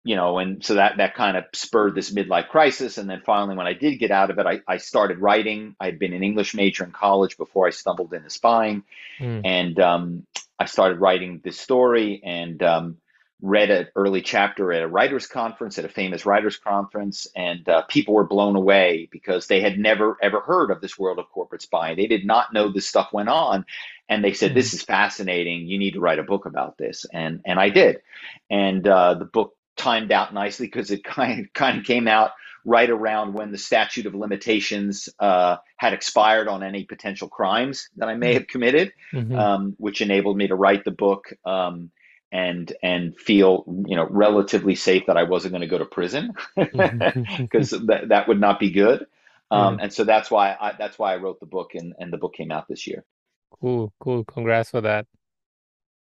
you 0.03 0.15
know, 0.15 0.39
and 0.39 0.63
so 0.65 0.75
that 0.75 0.97
that 0.97 1.13
kind 1.13 1.37
of 1.37 1.45
spurred 1.53 1.93
this 1.93 2.11
midlife 2.11 2.49
crisis. 2.49 2.97
And 2.97 3.09
then 3.09 3.21
finally, 3.23 3.55
when 3.55 3.67
I 3.67 3.73
did 3.73 3.99
get 3.99 4.11
out 4.11 4.31
of 4.31 4.39
it, 4.39 4.45
I, 4.45 4.61
I 4.67 4.77
started 4.77 5.19
writing. 5.19 5.75
I 5.79 5.85
had 5.85 5.99
been 5.99 6.13
an 6.13 6.23
English 6.23 6.55
major 6.55 6.83
in 6.83 6.91
college 6.91 7.37
before 7.37 7.67
I 7.67 7.69
stumbled 7.69 8.13
into 8.13 8.29
spying, 8.29 8.83
mm. 9.19 9.41
and 9.45 9.79
um, 9.79 10.25
I 10.57 10.65
started 10.65 10.99
writing 10.99 11.41
this 11.43 11.59
story 11.59 12.21
and 12.23 12.61
um, 12.63 12.97
read 13.41 13.71
an 13.71 13.87
early 13.95 14.21
chapter 14.21 14.71
at 14.71 14.83
a 14.83 14.87
writers' 14.87 15.27
conference, 15.27 15.77
at 15.77 15.85
a 15.85 15.89
famous 15.89 16.25
writers' 16.25 16.57
conference, 16.57 17.27
and 17.35 17.67
uh, 17.67 17.81
people 17.83 18.13
were 18.13 18.27
blown 18.27 18.55
away 18.55 19.09
because 19.11 19.47
they 19.47 19.61
had 19.61 19.79
never 19.79 20.17
ever 20.21 20.41
heard 20.41 20.71
of 20.71 20.81
this 20.81 20.97
world 20.97 21.19
of 21.19 21.29
corporate 21.29 21.61
spying. 21.61 21.97
They 21.97 22.07
did 22.07 22.25
not 22.25 22.53
know 22.53 22.71
this 22.71 22.87
stuff 22.87 23.11
went 23.11 23.29
on, 23.29 23.65
and 24.09 24.23
they 24.23 24.33
said, 24.33 24.53
"This 24.53 24.71
hmm. 24.71 24.75
is 24.77 24.83
fascinating. 24.83 25.67
You 25.67 25.79
need 25.79 25.93
to 25.93 25.99
write 25.99 26.19
a 26.19 26.23
book 26.23 26.45
about 26.45 26.77
this." 26.77 27.05
And 27.11 27.41
and 27.45 27.59
I 27.59 27.69
did, 27.69 28.01
and 28.49 28.87
uh, 28.87 29.15
the 29.15 29.25
book 29.25 29.55
timed 29.75 30.11
out 30.11 30.33
nicely 30.33 30.67
because 30.67 30.91
it 30.91 31.03
kind 31.03 31.41
of, 31.41 31.53
kind 31.53 31.79
of 31.79 31.85
came 31.85 32.07
out 32.07 32.31
right 32.63 32.89
around 32.89 33.33
when 33.33 33.51
the 33.51 33.57
statute 33.57 34.05
of 34.05 34.13
limitations 34.13 35.09
uh, 35.19 35.57
had 35.77 35.93
expired 35.93 36.47
on 36.47 36.61
any 36.61 36.83
potential 36.83 37.27
crimes 37.27 37.89
that 37.97 38.07
I 38.07 38.15
may 38.15 38.27
mm-hmm. 38.27 38.33
have 38.35 38.47
committed, 38.47 38.93
mm-hmm. 39.11 39.35
um, 39.35 39.75
which 39.79 40.01
enabled 40.01 40.37
me 40.37 40.47
to 40.47 40.55
write 40.55 40.85
the 40.85 40.91
book 40.91 41.33
um, 41.43 41.89
and 42.31 42.71
and 42.81 43.17
feel 43.19 43.63
you 43.87 43.95
know 43.95 44.07
relatively 44.09 44.75
safe 44.75 45.05
that 45.07 45.17
I 45.17 45.23
wasn't 45.23 45.53
going 45.53 45.61
to 45.61 45.67
go 45.67 45.77
to 45.77 45.85
prison 45.85 46.33
because 46.55 47.71
that, 47.71 48.05
that 48.09 48.27
would 48.27 48.39
not 48.39 48.59
be 48.59 48.71
good. 48.71 49.05
Um, 49.51 49.77
And 49.81 49.93
so 49.93 50.03
that's 50.05 50.31
why 50.31 50.55
I, 50.59 50.73
that's 50.77 50.97
why 50.97 51.13
I 51.13 51.17
wrote 51.17 51.39
the 51.39 51.45
book 51.45 51.75
and, 51.75 51.93
and 51.99 52.11
the 52.11 52.17
book 52.17 52.33
came 52.35 52.51
out 52.51 52.67
this 52.67 52.87
year. 52.87 53.03
Cool, 53.51 53.93
cool. 53.99 54.25
Congrats 54.25 54.71
for 54.71 54.81
that. 54.81 55.07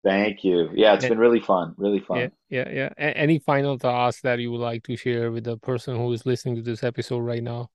Thank 0.04 0.44
you. 0.44 0.70
Yeah, 0.74 0.94
it's 0.94 1.04
been 1.04 1.18
really 1.18 1.40
fun. 1.40 1.74
Really 1.76 2.00
fun. 2.00 2.18
Yeah, 2.18 2.28
yeah, 2.48 2.68
yeah. 2.70 2.88
A- 2.96 3.16
any 3.16 3.38
final 3.38 3.78
thoughts 3.78 4.20
that 4.22 4.38
you 4.38 4.50
would 4.52 4.60
like 4.60 4.84
to 4.84 4.96
share 4.96 5.30
with 5.30 5.44
the 5.44 5.56
person 5.58 5.96
who 5.96 6.12
is 6.12 6.24
listening 6.24 6.56
to 6.56 6.62
this 6.62 6.82
episode 6.82 7.20
right 7.20 7.42
now? 7.42 7.70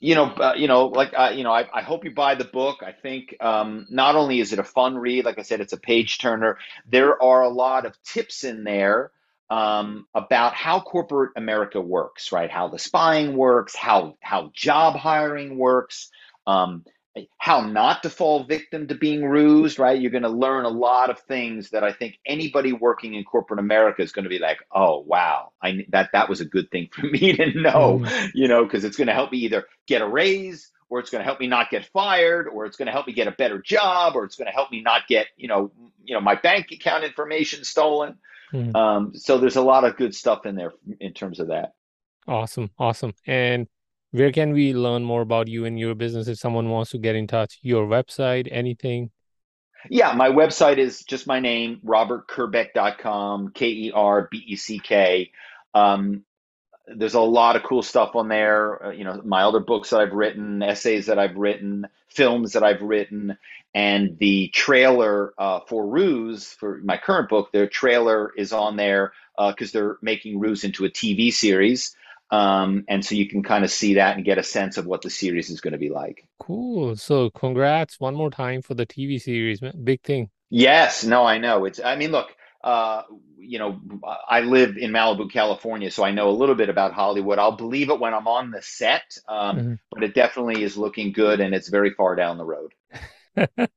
You 0.00 0.14
know, 0.14 0.24
uh, 0.24 0.54
you 0.56 0.66
know, 0.66 0.86
like 0.86 1.12
uh, 1.14 1.32
you 1.34 1.44
know, 1.44 1.52
I, 1.52 1.68
I 1.72 1.82
hope 1.82 2.04
you 2.04 2.10
buy 2.10 2.34
the 2.34 2.44
book. 2.44 2.78
I 2.82 2.92
think 2.92 3.36
um, 3.40 3.86
not 3.90 4.16
only 4.16 4.40
is 4.40 4.52
it 4.52 4.58
a 4.58 4.64
fun 4.64 4.96
read, 4.96 5.26
like 5.26 5.38
I 5.38 5.42
said, 5.42 5.60
it's 5.60 5.74
a 5.74 5.78
page 5.78 6.18
turner. 6.18 6.58
There 6.90 7.22
are 7.22 7.42
a 7.42 7.50
lot 7.50 7.84
of 7.84 8.02
tips 8.02 8.44
in 8.44 8.64
there 8.64 9.12
um, 9.50 10.06
about 10.14 10.54
how 10.54 10.80
corporate 10.80 11.32
America 11.36 11.80
works, 11.80 12.32
right? 12.32 12.50
How 12.50 12.68
the 12.68 12.78
spying 12.78 13.36
works, 13.36 13.76
how 13.76 14.16
how 14.20 14.50
job 14.54 14.96
hiring 14.96 15.58
works. 15.58 16.10
Um, 16.46 16.84
how 17.38 17.60
not 17.60 18.04
to 18.04 18.10
fall 18.10 18.44
victim 18.44 18.86
to 18.86 18.94
being 18.94 19.24
rused, 19.24 19.78
right? 19.78 20.00
You're 20.00 20.12
going 20.12 20.22
to 20.22 20.28
learn 20.28 20.64
a 20.64 20.70
lot 20.70 21.10
of 21.10 21.18
things 21.20 21.70
that 21.70 21.82
I 21.82 21.92
think 21.92 22.18
anybody 22.24 22.72
working 22.72 23.14
in 23.14 23.24
corporate 23.24 23.58
America 23.58 24.02
is 24.02 24.12
going 24.12 24.24
to 24.24 24.28
be 24.28 24.38
like, 24.38 24.58
oh 24.72 25.00
wow, 25.00 25.50
I 25.60 25.84
that 25.88 26.10
that 26.12 26.28
was 26.28 26.40
a 26.40 26.44
good 26.44 26.70
thing 26.70 26.88
for 26.92 27.02
me 27.06 27.32
to 27.32 27.60
know, 27.60 28.00
mm. 28.00 28.30
you 28.34 28.48
know, 28.48 28.64
because 28.64 28.84
it's 28.84 28.96
going 28.96 29.08
to 29.08 29.14
help 29.14 29.32
me 29.32 29.38
either 29.38 29.66
get 29.86 30.02
a 30.02 30.08
raise 30.08 30.70
or 30.88 31.00
it's 31.00 31.10
going 31.10 31.20
to 31.20 31.24
help 31.24 31.40
me 31.40 31.46
not 31.46 31.70
get 31.70 31.86
fired 31.86 32.46
or 32.48 32.66
it's 32.66 32.76
going 32.76 32.86
to 32.86 32.92
help 32.92 33.06
me 33.06 33.12
get 33.12 33.28
a 33.28 33.32
better 33.32 33.60
job 33.60 34.14
or 34.14 34.24
it's 34.24 34.36
going 34.36 34.46
to 34.46 34.52
help 34.52 34.70
me 34.70 34.80
not 34.82 35.06
get 35.08 35.26
you 35.36 35.48
know 35.48 35.72
you 36.04 36.14
know 36.14 36.20
my 36.20 36.36
bank 36.36 36.70
account 36.72 37.04
information 37.04 37.64
stolen. 37.64 38.18
Mm. 38.52 38.74
Um, 38.74 39.12
so 39.14 39.38
there's 39.38 39.56
a 39.56 39.62
lot 39.62 39.84
of 39.84 39.96
good 39.96 40.14
stuff 40.14 40.46
in 40.46 40.56
there 40.56 40.72
in 41.00 41.12
terms 41.12 41.40
of 41.40 41.48
that. 41.48 41.72
Awesome, 42.28 42.70
awesome, 42.78 43.14
and 43.26 43.66
where 44.12 44.32
can 44.32 44.52
we 44.52 44.72
learn 44.72 45.04
more 45.04 45.22
about 45.22 45.48
you 45.48 45.64
and 45.64 45.78
your 45.78 45.94
business 45.94 46.28
if 46.28 46.38
someone 46.38 46.68
wants 46.68 46.90
to 46.90 46.98
get 46.98 47.14
in 47.14 47.26
touch? 47.26 47.58
Your 47.62 47.86
website, 47.86 48.48
anything? 48.50 49.10
Yeah, 49.88 50.12
my 50.12 50.28
website 50.28 50.78
is 50.78 51.04
just 51.04 51.26
my 51.26 51.40
name, 51.40 51.80
robertkerbeck.com, 51.84 53.52
K 53.54 53.66
E 53.68 53.92
R 53.94 54.28
B 54.30 54.42
E 54.46 54.56
C 54.56 54.78
K. 54.78 55.30
Um, 55.74 56.24
there's 56.86 57.14
a 57.14 57.20
lot 57.20 57.56
of 57.56 57.62
cool 57.62 57.82
stuff 57.82 58.16
on 58.16 58.28
there. 58.28 58.86
Uh, 58.86 58.90
you 58.90 59.04
know, 59.04 59.20
my 59.24 59.42
other 59.42 59.60
books 59.60 59.90
that 59.90 60.00
I've 60.00 60.12
written, 60.12 60.62
essays 60.62 61.06
that 61.06 61.18
I've 61.18 61.36
written, 61.36 61.86
films 62.08 62.52
that 62.52 62.64
I've 62.64 62.82
written, 62.82 63.38
and 63.74 64.18
the 64.18 64.48
trailer 64.48 65.32
uh, 65.38 65.60
for 65.68 65.86
Ruse 65.86 66.52
for 66.52 66.80
my 66.82 66.96
current 66.96 67.28
book. 67.28 67.52
Their 67.52 67.68
trailer 67.68 68.32
is 68.36 68.52
on 68.52 68.76
there 68.76 69.12
because 69.38 69.74
uh, 69.74 69.78
they're 69.78 69.98
making 70.02 70.40
Ruse 70.40 70.64
into 70.64 70.84
a 70.84 70.90
TV 70.90 71.32
series. 71.32 71.94
Um, 72.30 72.84
and 72.88 73.04
so 73.04 73.14
you 73.14 73.28
can 73.28 73.42
kind 73.42 73.64
of 73.64 73.70
see 73.70 73.94
that 73.94 74.16
and 74.16 74.24
get 74.24 74.38
a 74.38 74.42
sense 74.42 74.76
of 74.76 74.86
what 74.86 75.02
the 75.02 75.10
series 75.10 75.50
is 75.50 75.60
going 75.60 75.72
to 75.72 75.78
be 75.78 75.90
like. 75.90 76.28
Cool. 76.38 76.96
So 76.96 77.30
congrats 77.30 77.98
one 77.98 78.14
more 78.14 78.30
time 78.30 78.62
for 78.62 78.74
the 78.74 78.86
TV 78.86 79.20
series. 79.20 79.60
Big 79.82 80.02
thing. 80.02 80.30
Yes. 80.48 81.04
No, 81.04 81.24
I 81.24 81.38
know. 81.38 81.64
It's. 81.64 81.80
I 81.80 81.96
mean, 81.96 82.12
look. 82.12 82.34
Uh, 82.62 83.02
you 83.38 83.58
know, 83.58 83.80
I 84.28 84.42
live 84.42 84.76
in 84.76 84.92
Malibu, 84.92 85.32
California, 85.32 85.90
so 85.90 86.04
I 86.04 86.10
know 86.12 86.28
a 86.28 86.30
little 86.30 86.54
bit 86.54 86.68
about 86.68 86.92
Hollywood. 86.92 87.38
I'll 87.38 87.56
believe 87.56 87.90
it 87.90 87.98
when 87.98 88.14
I'm 88.14 88.28
on 88.28 88.50
the 88.50 88.62
set, 88.62 89.16
um, 89.28 89.56
mm-hmm. 89.56 89.74
but 89.90 90.04
it 90.04 90.14
definitely 90.14 90.62
is 90.62 90.76
looking 90.76 91.10
good, 91.12 91.40
and 91.40 91.54
it's 91.54 91.68
very 91.68 91.90
far 91.90 92.14
down 92.14 92.38
the 92.38 92.44
road. 92.44 92.72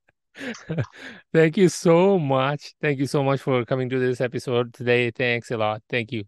Thank 1.34 1.58
you 1.58 1.70
so 1.70 2.20
much. 2.20 2.76
Thank 2.82 3.00
you 3.00 3.08
so 3.08 3.24
much 3.24 3.42
for 3.42 3.66
coming 3.66 3.90
to 3.90 4.00
this 4.00 4.22
episode 4.22 4.74
today. 4.74 5.12
Thanks 5.12 5.50
a 5.52 5.58
lot. 5.58 5.82
Thank 5.90 6.12
you. 6.12 6.22